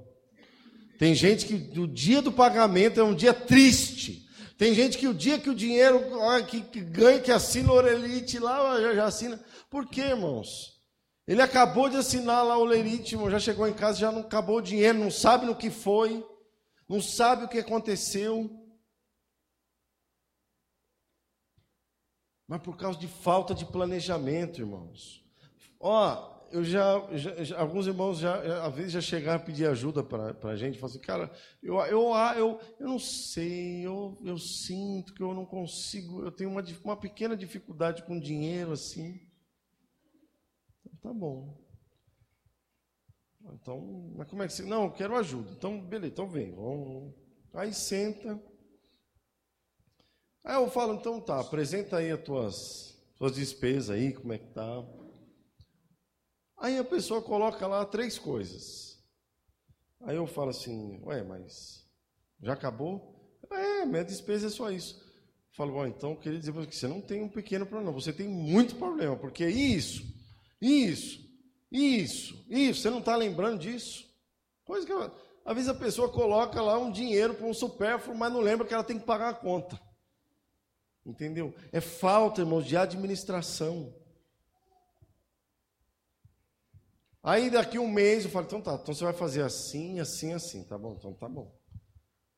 Tem 0.99 1.16
gente 1.16 1.47
que 1.47 1.80
o 1.80 1.88
dia 1.88 2.22
do 2.22 2.32
pagamento 2.32 2.99
é 2.99 3.03
um 3.03 3.16
dia 3.16 3.34
triste. 3.34 4.30
Tem 4.55 4.72
gente 4.76 4.99
que 4.99 5.08
o 5.08 5.16
dia 5.16 5.39
que 5.39 5.49
o 5.49 5.55
dinheiro 5.55 5.99
que, 6.47 6.62
que 6.62 6.82
ganha, 6.82 7.20
que 7.20 7.32
assina 7.32 7.72
o 7.72 7.76
Orelite 7.76 8.38
lá, 8.38 8.80
já, 8.80 8.93
já 8.93 9.05
assina. 9.05 9.43
Por 9.68 9.88
quê, 9.88 10.01
irmãos? 10.01 10.77
Ele 11.28 11.42
acabou 11.42 11.90
de 11.90 11.98
assinar 11.98 12.46
lá 12.46 12.58
o 12.58 12.64
Lerite, 12.64 13.18
já 13.30 13.40
chegou 13.40 13.68
em 13.68 13.74
casa, 13.74 14.00
já 14.00 14.12
não 14.12 14.22
acabou 14.22 14.58
o 14.58 14.62
dinheiro, 14.62 14.98
não 14.98 15.12
sabe 15.12 15.46
no 15.46 15.58
que 15.58 15.70
foi, 15.70 16.26
não 16.88 17.02
sabe 17.02 17.44
o 17.44 17.50
que 17.50 17.60
aconteceu. 17.60 18.50
Mas 22.48 22.62
por 22.62 22.78
causa 22.78 22.98
de 22.98 23.10
falta 23.10 23.54
de 23.54 23.66
planejamento, 23.66 24.62
irmãos. 24.62 25.22
Ó, 25.82 26.38
eu 26.50 26.64
já, 26.64 27.06
já, 27.12 27.60
alguns 27.60 27.88
irmãos 27.88 28.20
já, 28.20 28.66
às 28.66 28.74
vezes 28.74 28.94
já 28.94 29.02
chegaram 29.02 29.42
a 29.42 29.44
pedir 29.44 29.68
ajuda 29.68 30.02
para 30.02 30.34
a 30.44 30.56
gente, 30.56 30.80
falaram 30.80 30.98
assim, 30.98 31.06
cara, 31.06 31.32
eu, 31.62 31.76
eu, 31.82 32.16
eu, 32.38 32.60
eu 32.80 32.88
não 32.88 32.98
sei, 32.98 33.86
eu, 33.86 34.18
eu 34.24 34.38
sinto 34.38 35.14
que 35.14 35.22
eu 35.22 35.34
não 35.34 35.46
consigo, 35.46 36.24
eu 36.24 36.32
tenho 36.32 36.50
uma, 36.50 36.64
uma 36.86 36.96
pequena 36.96 37.36
dificuldade 37.36 38.04
com 38.04 38.18
dinheiro 38.18 38.72
assim. 38.72 39.27
Tá 41.02 41.14
bom. 41.14 41.58
Então, 43.54 44.12
mas 44.16 44.28
como 44.30 44.43
é 44.43 44.48
que 44.48 44.54
você. 44.54 44.64
Não, 44.64 44.86
eu 44.86 44.91
quero 44.91 45.16
ajuda. 45.16 45.52
Então, 45.52 45.80
beleza, 45.80 46.14
então 46.14 46.30
vem. 46.30 46.54
Vamos. 46.54 47.14
Aí 47.54 47.74
senta. 47.74 48.41
Aí 50.43 50.56
eu 50.56 50.70
falo, 50.70 50.93
então 50.93 51.20
tá, 51.20 51.41
apresenta 51.41 51.98
aí 51.98 52.10
as 52.10 52.22
tuas, 52.24 52.98
tuas 53.18 53.36
despesas 53.36 53.89
aí, 53.89 54.14
como 54.14 54.32
é 54.32 54.38
que 54.38 54.48
tá. 54.48 54.86
Aí 56.58 56.78
a 56.78 56.84
pessoa 56.86 57.22
coloca 57.22 57.68
lá 57.68 57.86
três 57.86 58.18
coisas. 58.18 58.98
Aí 60.02 60.16
eu 60.16 60.26
falo 60.26 60.52
assim, 60.52 61.02
ué, 61.04 61.22
mas 61.22 61.86
já 62.41 62.54
acabou? 62.54 63.38
É, 63.52 63.86
minha 63.86 64.06
despesa 64.06 64.48
é 64.48 64.50
só 64.50 64.72
isso. 64.72 64.95
Eu 65.02 65.56
falo, 65.56 65.74
bom, 65.74 65.86
então 65.86 66.12
eu 66.12 66.18
queria 66.18 66.39
dizer 66.39 66.54
que 66.66 66.76
você 66.76 66.88
não 66.88 67.02
tem 67.02 67.22
um 67.22 67.30
pequeno 67.30 67.66
problema, 67.66 67.91
você 67.91 68.14
tem 68.14 68.28
muito 68.28 68.76
problema, 68.76 69.18
porque 69.18 69.45
isso, 69.45 70.06
isso, 70.62 71.28
isso, 71.72 72.45
isso, 72.49 72.82
você 72.82 72.89
não 72.89 72.99
está 72.99 73.16
lembrando 73.16 73.60
disso? 73.60 74.08
Coisa 74.64 74.86
que, 74.86 74.93
às 75.45 75.55
vezes 75.55 75.70
a 75.70 75.74
pessoa 75.74 76.12
coloca 76.12 76.62
lá 76.62 76.78
um 76.78 76.91
dinheiro 76.91 77.34
para 77.34 77.45
um 77.45 77.53
supérfluo, 77.53 78.18
mas 78.18 78.32
não 78.34 78.41
lembra 78.41 78.68
que 78.68 78.74
ela 78.74 78.84
tem 78.84 78.99
que 78.99 79.05
pagar 79.05 79.30
a 79.30 79.34
conta. 79.34 79.80
Entendeu? 81.05 81.55
É 81.72 81.80
falta, 81.80 82.41
irmãos, 82.41 82.66
de 82.66 82.76
administração. 82.76 83.95
Aí 87.24 87.49
daqui 87.49 87.80
um 87.80 87.89
mês 87.89 88.26
eu 88.26 88.32
falo, 88.32 88.45
então 88.45 88.62
tá, 88.62 88.76
então 88.76 88.93
você 88.93 89.03
vai 89.03 89.14
fazer 89.14 89.41
assim, 89.41 89.99
assim, 89.99 90.34
assim, 90.34 90.64
tá 90.64 90.78
bom, 90.78 90.95
então 90.97 91.14
tá 91.14 91.30
bom. 91.30 91.58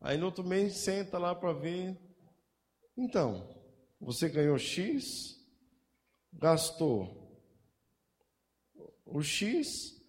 Aí 0.01 0.17
no 0.17 0.27
outro 0.27 0.43
mês 0.43 0.77
senta 0.77 1.17
lá 1.17 1.33
para 1.33 1.51
ver. 1.53 1.97
Então, 2.97 3.55
você 3.99 4.29
ganhou 4.29 4.57
X, 4.57 5.35
gastou 6.33 7.28
o 9.11 9.21
X, 9.21 10.01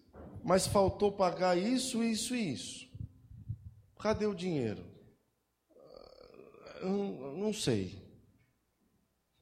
mas 0.43 0.67
faltou 0.67 1.11
pagar 1.11 1.57
isso, 1.57 2.03
isso 2.03 2.35
e 2.35 2.53
isso. 2.53 2.89
Cadê 3.99 4.25
o 4.25 4.35
dinheiro? 4.35 4.83
Não, 6.81 7.37
não 7.37 7.53
sei. 7.53 8.01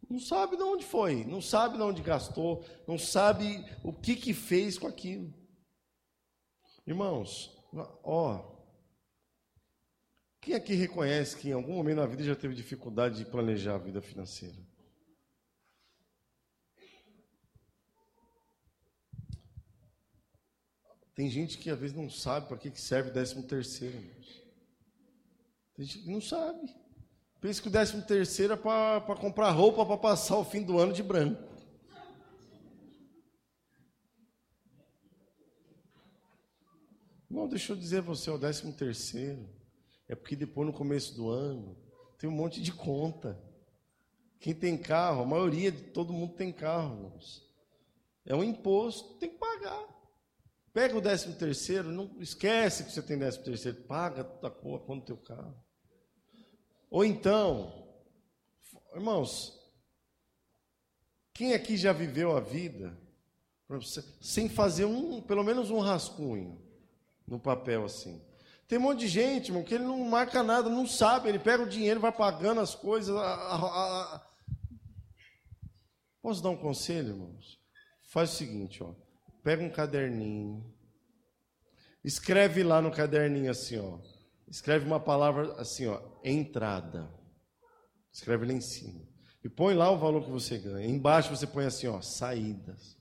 Não 0.10 0.20
sabe 0.20 0.58
de 0.58 0.64
onde 0.64 0.86
foi, 0.86 1.24
não 1.24 1.42
sabe 1.42 1.78
de 1.78 1.84
onde 1.84 2.02
gastou, 2.02 2.66
não 2.88 2.98
sabe 2.98 3.64
o 3.84 3.94
que, 3.94 4.16
que 4.16 4.34
fez 4.34 4.78
com 4.78 4.88
aquilo. 4.88 5.32
Irmãos, 6.86 7.56
ó, 8.04 8.58
quem 10.42 10.56
aqui 10.56 10.74
reconhece 10.74 11.38
que 11.38 11.50
em 11.50 11.54
algum 11.54 11.76
momento 11.76 11.98
na 11.98 12.08
vida 12.08 12.24
já 12.24 12.36
teve 12.36 12.56
dificuldade 12.56 13.18
de 13.18 13.26
planejar 13.26 13.76
a 13.76 13.78
vida 13.78 14.02
financeira? 14.02 14.58
Tem 21.20 21.30
gente 21.30 21.58
que 21.58 21.70
às 21.70 21.78
vezes 21.78 21.94
não 21.94 22.10
sabe 22.10 22.48
para 22.48 22.56
que 22.56 22.72
serve 22.80 23.10
o 23.10 23.14
décimo 23.14 23.44
terceiro. 23.44 23.98
Irmãos. 23.98 24.42
Tem 25.76 25.86
gente 25.86 26.00
que 26.06 26.10
não 26.10 26.22
sabe. 26.22 26.74
Pensa 27.42 27.62
que 27.62 27.68
o 27.68 27.72
décimo 27.72 28.02
terceiro 28.04 28.54
é 28.54 28.56
para 28.56 29.18
comprar 29.18 29.52
roupa 29.52 29.86
para 29.86 29.98
passar 29.98 30.38
o 30.38 30.46
fim 30.46 30.64
do 30.64 30.80
ano 30.80 30.94
de 30.94 31.04
branco. 31.04 31.44
Não, 37.30 37.50
deixa 37.50 37.74
eu 37.74 37.76
dizer 37.76 37.98
a 37.98 38.04
você, 38.04 38.32
o 38.32 38.38
décimo 38.38 38.72
terceiro 38.72 39.46
é 40.08 40.16
porque 40.16 40.38
depois 40.38 40.66
no 40.66 40.74
começo 40.74 41.14
do 41.16 41.30
ano 41.30 41.76
tem 42.18 42.30
um 42.30 42.34
monte 42.34 42.62
de 42.62 42.72
conta. 42.72 43.38
Quem 44.40 44.56
tem 44.56 44.78
carro, 44.78 45.24
a 45.24 45.26
maioria 45.26 45.70
de 45.70 45.82
todo 45.82 46.14
mundo 46.14 46.36
tem 46.36 46.54
carro, 46.54 46.96
irmãos. 46.96 47.46
É 48.26 48.34
um 48.34 48.42
imposto, 48.42 49.16
tem 49.16 49.30
que 49.30 49.38
pagar. 49.38 49.99
Pega 50.74 50.98
o 50.98 51.02
décimo 51.02 51.36
terceiro, 51.36 51.92
não 51.92 52.16
esquece 52.20 52.84
que 52.84 52.92
você 52.92 53.02
tem 53.02 53.18
décimo 53.18 53.44
terceiro, 53.44 53.82
paga 53.84 54.22
a 54.22 54.50
conta 54.50 54.96
do 54.96 55.02
teu 55.02 55.18
carro. 55.18 55.56
Ou 56.92 57.04
então, 57.04 57.88
irmãos, 58.94 59.60
quem 61.34 61.54
aqui 61.54 61.76
já 61.76 61.92
viveu 61.92 62.36
a 62.36 62.40
vida 62.40 62.98
sem 64.22 64.50
fazer 64.50 64.86
um, 64.86 65.22
pelo 65.22 65.44
menos 65.44 65.70
um 65.72 65.80
rascunho 65.80 66.62
no 67.28 67.40
papel 67.40 67.86
assim? 67.86 68.22
Tem 68.68 68.78
um 68.78 68.84
monte 68.84 69.00
de 69.00 69.08
gente, 69.08 69.50
irmão, 69.50 69.64
que 69.64 69.74
ele 69.74 69.84
não 69.84 69.98
marca 70.04 70.44
nada, 70.44 70.70
não 70.70 70.86
sabe, 70.86 71.28
ele 71.28 71.40
pega 71.40 71.64
o 71.64 71.70
dinheiro, 71.70 72.00
vai 72.00 72.12
pagando 72.12 72.62
as 72.62 72.76
coisas. 72.76 73.16
A, 73.16 73.22
a, 73.24 74.16
a... 74.16 74.28
Posso 76.22 76.44
dar 76.44 76.50
um 76.50 76.58
conselho, 76.58 77.10
irmãos? 77.10 77.60
Faz 78.04 78.32
o 78.32 78.36
seguinte, 78.36 78.84
ó. 78.84 78.94
Pega 79.44 79.64
um 79.64 79.70
caderninho, 79.70 80.74
escreve 82.04 82.64
lá 82.64 82.82
no 82.82 82.92
caderninho 82.92 83.52
assim, 83.52 83.78
ó. 83.78 84.00
Escreve 84.48 84.86
uma 84.86 85.00
palavra 85.00 85.54
assim, 85.54 85.88
ó, 85.88 86.02
entrada. 86.24 87.10
Escreve 88.12 88.46
lá 88.46 88.54
em 88.54 88.62
cima. 88.62 89.08
E 89.44 89.48
põe 89.48 89.74
lá 89.74 89.90
o 89.92 89.98
valor 89.98 90.24
que 90.24 90.32
você 90.32 90.58
ganha. 90.58 90.88
Embaixo 90.88 91.36
você 91.36 91.48
põe 91.48 91.66
assim, 91.66 91.88
ó, 91.88 92.02
saídas. 92.02 92.98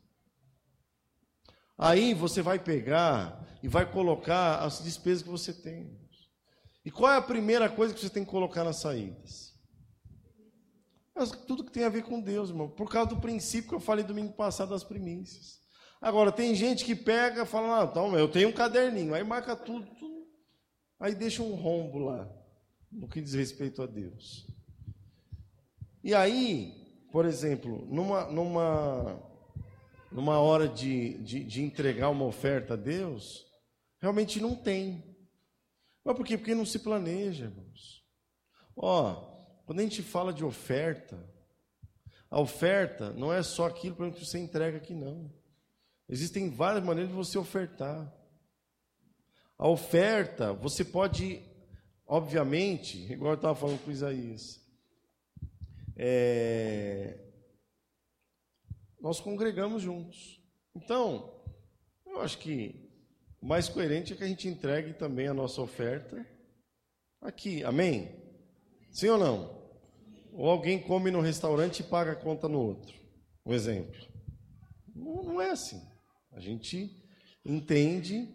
Aí 1.76 2.12
você 2.12 2.43
vai 2.43 2.59
pegar 2.59 3.59
e 3.62 3.68
vai 3.68 3.91
colocar 3.91 4.59
as 4.59 4.82
despesas 4.82 5.22
que 5.22 5.28
você 5.28 5.53
tem. 5.53 5.99
E 6.84 6.91
qual 6.91 7.12
é 7.12 7.16
a 7.16 7.22
primeira 7.22 7.68
coisa 7.68 7.95
que 7.95 8.01
você 8.01 8.11
tem 8.11 8.24
que 8.24 8.30
colocar 8.30 8.64
nas 8.64 8.76
saídas? 8.76 9.55
Tudo 11.47 11.64
que 11.64 11.72
tem 11.72 11.84
a 11.84 11.89
ver 11.89 12.05
com 12.05 12.20
Deus, 12.20 12.51
irmão. 12.51 12.68
Por 12.68 12.91
causa 12.91 13.11
do 13.11 13.20
princípio 13.20 13.70
que 13.70 13.74
eu 13.74 13.80
falei 13.80 14.05
domingo 14.05 14.32
passado 14.34 14.70
das 14.70 14.84
primícias. 14.84 15.61
Agora, 16.01 16.30
tem 16.30 16.55
gente 16.55 16.84
que 16.84 16.94
pega 16.94 17.42
e 17.42 17.46
fala, 17.46 17.82
ah, 17.82 17.88
então, 17.90 18.16
eu 18.16 18.28
tenho 18.28 18.49
um 18.49 18.53
caderninho, 18.53 19.14
aí 19.14 19.24
marca 19.24 19.57
tudo, 19.57 19.86
tudo, 19.96 20.26
aí 20.99 21.14
deixa 21.14 21.42
um 21.42 21.55
rombo 21.55 21.99
lá, 21.99 22.30
no 22.90 23.09
que 23.09 23.20
diz 23.20 23.34
respeito 23.34 23.82
a 23.82 23.86
Deus. 23.86 24.46
E 26.03 26.14
aí, 26.14 26.72
por 27.11 27.26
exemplo, 27.26 27.84
numa, 27.90 28.26
numa, 28.26 29.20
numa 30.12 30.38
hora 30.38 30.68
de, 30.68 31.18
de, 31.18 31.42
de 31.42 31.62
entregar 31.62 32.11
uma 32.11 32.24
oferta 32.24 32.74
a 32.74 32.76
Deus, 32.76 33.44
realmente 34.01 34.40
não 34.40 34.55
tem. 34.55 35.05
Mas 36.05 36.16
por 36.16 36.24
quê? 36.24 36.38
Porque 36.38 36.55
não 36.55 36.64
se 36.64 36.78
planeja, 36.78 37.46
irmãos. 37.46 38.05
Ó, 38.76 39.14
quando 39.66 39.80
a 39.80 39.82
gente 39.82 40.01
fala 40.01 40.32
de 40.32 40.44
oferta, 40.44 41.18
a 42.30 42.40
oferta 42.40 43.12
não 43.12 43.32
é 43.32 43.42
só 43.42 43.66
aquilo 43.66 44.12
que 44.12 44.24
você 44.24 44.38
entrega 44.38 44.78
aqui, 44.78 44.94
não. 44.94 45.36
Existem 46.09 46.48
várias 46.48 46.82
maneiras 46.84 47.11
de 47.11 47.16
você 47.16 47.36
ofertar. 47.36 48.11
A 49.59 49.68
oferta, 49.68 50.52
você 50.52 50.84
pode, 50.84 51.42
obviamente, 52.06 53.12
igual 53.12 53.32
eu 53.32 53.36
estava 53.36 53.54
falando 53.54 53.84
com 53.84 53.90
Isaías, 53.90 54.61
é, 55.96 57.18
nós 59.00 59.20
congregamos 59.20 59.82
juntos. 59.82 60.40
Então, 60.74 61.34
eu 62.06 62.20
acho 62.20 62.38
que 62.38 62.88
o 63.40 63.46
mais 63.46 63.68
coerente 63.68 64.12
é 64.12 64.16
que 64.16 64.24
a 64.24 64.28
gente 64.28 64.48
entregue 64.48 64.94
também 64.94 65.28
a 65.28 65.34
nossa 65.34 65.61
oferta 65.61 66.24
aqui. 67.20 67.64
Amém? 67.64 68.11
Sim 68.90 69.09
ou 69.09 69.18
não? 69.18 69.59
Ou 70.32 70.48
alguém 70.48 70.80
come 70.80 71.11
no 71.11 71.20
restaurante 71.20 71.80
e 71.80 71.84
paga 71.84 72.12
a 72.12 72.16
conta 72.16 72.48
no 72.48 72.61
outro. 72.61 72.94
Um 73.44 73.52
exemplo. 73.52 74.00
Não, 74.94 75.22
não 75.22 75.40
é 75.40 75.50
assim. 75.50 75.88
A 76.39 76.41
gente 76.41 76.97
entende 77.45 78.32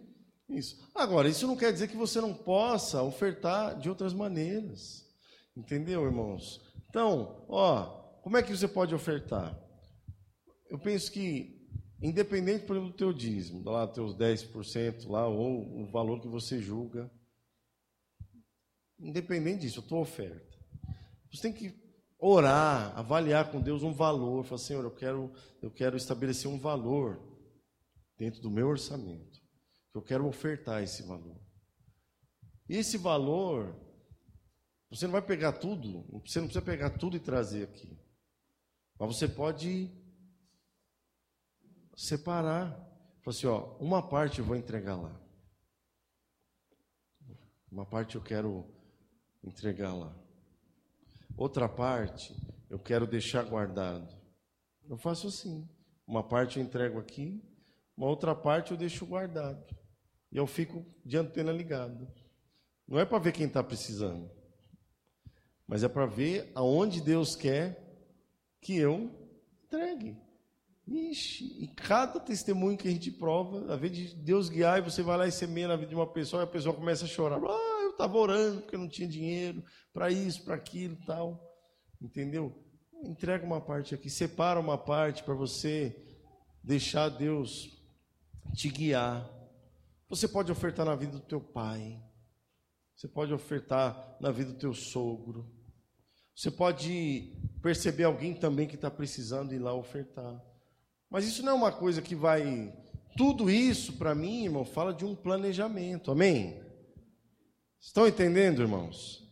isso. 0.50 0.78
Agora, 0.94 1.30
isso 1.30 1.48
não 1.48 1.56
quer 1.56 1.72
dizer 1.72 1.88
que 1.88 1.96
você 1.96 2.20
não 2.20 2.34
possa 2.34 3.02
ofertar 3.02 3.80
de 3.80 3.88
outras 3.88 4.14
maneiras. 4.14 5.10
Entendeu, 5.56 6.04
irmãos? 6.04 6.60
Então, 6.90 7.46
ó, 7.48 7.86
como 8.22 8.36
é 8.36 8.44
que 8.44 8.54
você 8.54 8.68
pode 8.68 8.94
ofertar? 8.94 9.58
Eu 10.70 10.78
penso 10.78 11.14
que, 11.14 11.66
independente, 12.02 12.66
por 12.66 12.76
exemplo, 12.76 12.92
do 12.92 12.98
teu 12.98 13.14
dízimo, 13.14 13.64
lá, 13.64 13.88
teus 13.88 14.18
10% 14.18 15.08
lá, 15.08 15.26
ou 15.26 15.82
o 15.82 15.90
valor 15.90 16.20
que 16.20 16.28
você 16.28 16.60
julga, 16.60 17.10
independente 19.00 19.62
disso, 19.62 19.80
a 19.80 19.84
tua 19.84 20.00
oferta, 20.00 20.60
você 21.32 21.42
tem 21.42 21.54
que 21.54 21.74
orar, 22.20 22.92
avaliar 23.00 23.50
com 23.50 23.62
Deus 23.62 23.82
um 23.82 23.94
valor, 23.94 24.44
falar, 24.44 24.60
Senhor, 24.60 24.84
eu 24.84 24.92
quero, 24.92 25.32
eu 25.62 25.72
quero 25.72 25.96
estabelecer 25.96 26.52
um 26.52 26.60
valor 26.60 27.33
dentro 28.18 28.42
do 28.42 28.50
meu 28.50 28.68
orçamento. 28.68 29.42
Eu 29.94 30.02
quero 30.02 30.28
ofertar 30.28 30.82
esse 30.82 31.04
valor. 31.04 31.40
Esse 32.68 32.98
valor, 32.98 33.76
você 34.90 35.06
não 35.06 35.12
vai 35.12 35.22
pegar 35.22 35.54
tudo, 35.54 36.04
você 36.26 36.40
não 36.40 36.48
precisa 36.48 36.66
pegar 36.66 36.92
tudo 36.92 37.18
e 37.18 37.20
trazer 37.20 37.64
aqui. 37.64 37.98
Mas 39.00 39.16
você 39.16 39.28
pode 39.28 39.92
separar. 41.96 42.72
Falar 43.22 43.36
assim, 43.36 43.48
ó, 43.48 43.78
uma 43.78 44.02
parte 44.02 44.40
eu 44.40 44.46
vou 44.46 44.56
entregar 44.56 44.96
lá. 44.96 45.20
Uma 47.72 47.86
parte 47.86 48.16
eu 48.16 48.22
quero 48.22 48.66
entregar 49.44 49.94
lá. 49.94 50.16
Outra 51.36 51.68
parte 51.68 52.36
eu 52.70 52.78
quero 52.78 53.08
deixar 53.08 53.44
guardado. 53.44 54.16
Eu 54.88 54.98
faço 54.98 55.28
assim. 55.28 55.68
Uma 56.06 56.24
parte 56.24 56.60
eu 56.60 56.64
entrego 56.64 57.00
aqui, 57.00 57.42
uma 57.96 58.08
outra 58.08 58.36
parte 58.36 58.72
eu 58.72 58.78
deixo 58.78 59.06
guardado. 59.06 59.64
E 60.32 60.38
eu 60.38 60.48
fico 60.48 60.86
de 61.06 61.18
antena 61.18 61.52
ligada. 61.52 62.12
Não 62.88 63.00
é 63.00 63.06
para 63.06 63.20
ver 63.20 63.32
quem 63.32 63.46
está 63.46 63.64
precisando, 63.64 64.30
mas 65.68 65.84
é 65.84 65.88
para 65.88 66.06
ver 66.06 66.52
aonde 66.54 67.02
Deus 67.02 67.36
quer 67.36 67.82
que 68.60 68.76
eu 68.76 69.12
entregue. 69.66 70.18
Ixi, 70.86 71.64
e 71.64 71.68
cada 71.68 72.20
testemunho 72.20 72.78
que 72.78 72.88
a 72.88 72.92
gente 72.92 73.10
prova, 73.10 73.74
a 73.74 73.78
vez 73.78 73.96
de 73.96 74.16
Deus 74.16 74.50
guiar, 74.50 74.80
e 74.80 74.82
você 74.82 75.02
vai 75.02 75.18
lá 75.18 75.28
e 75.28 75.32
semeia 75.32 75.70
na 75.70 75.78
vida 75.78 75.90
de 75.90 75.96
uma 75.96 76.06
pessoa, 76.06 76.42
e 76.42 76.44
a 76.44 76.48
pessoa 76.48 76.76
começa 76.76 77.06
a 77.06 77.08
chorar. 77.08 77.40
Ah, 77.42 77.82
eu 77.84 77.92
estava 77.92 78.18
orando 78.18 78.62
porque 78.62 78.76
não 78.76 78.90
tinha 78.90 79.08
dinheiro 79.08 79.64
para 79.94 80.12
isso, 80.12 80.44
para 80.44 80.56
aquilo 80.56 80.98
tal. 81.06 81.42
Entendeu? 82.02 82.54
Entrega 83.02 83.46
uma 83.46 83.62
parte 83.62 83.96
aqui, 83.96 84.10
separa 84.10 84.60
uma 84.60 84.78
parte 84.78 85.24
para 85.24 85.34
você 85.34 85.96
deixar 86.62 87.08
Deus 87.08 87.83
te 88.54 88.70
guiar. 88.70 89.30
Você 90.10 90.28
pode 90.28 90.52
ofertar 90.52 90.86
na 90.86 90.96
vida 90.96 91.14
do 91.14 91.20
teu 91.20 91.40
pai. 91.40 92.02
Você 92.96 93.08
pode 93.08 93.34
ofertar 93.34 94.18
na 94.20 94.32
vida 94.32 94.52
do 94.52 94.60
teu 94.60 94.74
sogro. 94.74 95.50
Você 96.36 96.50
pode 96.50 97.34
perceber 97.62 98.04
alguém 98.04 98.34
também 98.34 98.68
que 98.68 98.76
está 98.76 98.90
precisando 98.90 99.54
ir 99.54 99.60
lá 99.60 99.74
ofertar. 99.74 100.44
Mas 101.10 101.26
isso 101.26 101.44
não 101.44 101.52
é 101.52 101.56
uma 101.56 101.72
coisa 101.72 102.02
que 102.02 102.16
vai. 102.16 102.74
Tudo 103.16 103.50
isso, 103.50 103.94
para 103.94 104.16
mim, 104.16 104.46
irmão, 104.46 104.66
fala 104.66 104.94
de 104.94 105.06
um 105.06 105.16
planejamento. 105.16 106.12
Amém? 106.12 106.62
Estão 107.80 108.08
entendendo, 108.08 108.62
irmãos? 108.62 109.24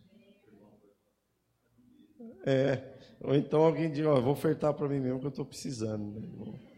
É. 2.46 2.92
Ou 3.22 3.36
então 3.36 3.62
alguém 3.62 3.92
diz: 3.92 4.06
Ó, 4.06 4.20
vou 4.20 4.34
ofertar 4.34 4.74
para 4.74 4.88
mim 4.88 5.00
mesmo 5.00 5.20
que 5.20 5.26
eu 5.26 5.30
estou 5.30 5.46
precisando. 5.46 6.20
Né, 6.20 6.28
irmão? 6.28 6.71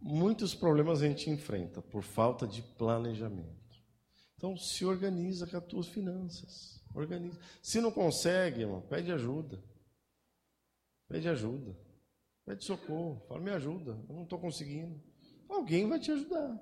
Muitos 0.00 0.54
problemas 0.54 1.02
a 1.02 1.06
gente 1.06 1.28
enfrenta 1.28 1.82
por 1.82 2.02
falta 2.02 2.46
de 2.46 2.62
planejamento. 2.62 3.60
Então, 4.36 4.56
se 4.56 4.86
organiza 4.86 5.46
com 5.46 5.56
as 5.56 5.64
tuas 5.64 5.86
finanças. 5.86 6.82
Organiza. 6.94 7.38
Se 7.62 7.80
não 7.80 7.90
consegue, 7.92 8.62
irmão, 8.62 8.80
pede 8.80 9.12
ajuda. 9.12 9.62
Pede 11.06 11.28
ajuda. 11.28 11.76
Pede 12.46 12.64
socorro. 12.64 13.22
Fala, 13.28 13.40
me 13.40 13.50
ajuda. 13.50 13.98
Eu 14.08 14.14
não 14.14 14.22
estou 14.22 14.38
conseguindo. 14.38 14.98
Alguém 15.48 15.88
vai 15.88 16.00
te 16.00 16.10
ajudar. 16.10 16.58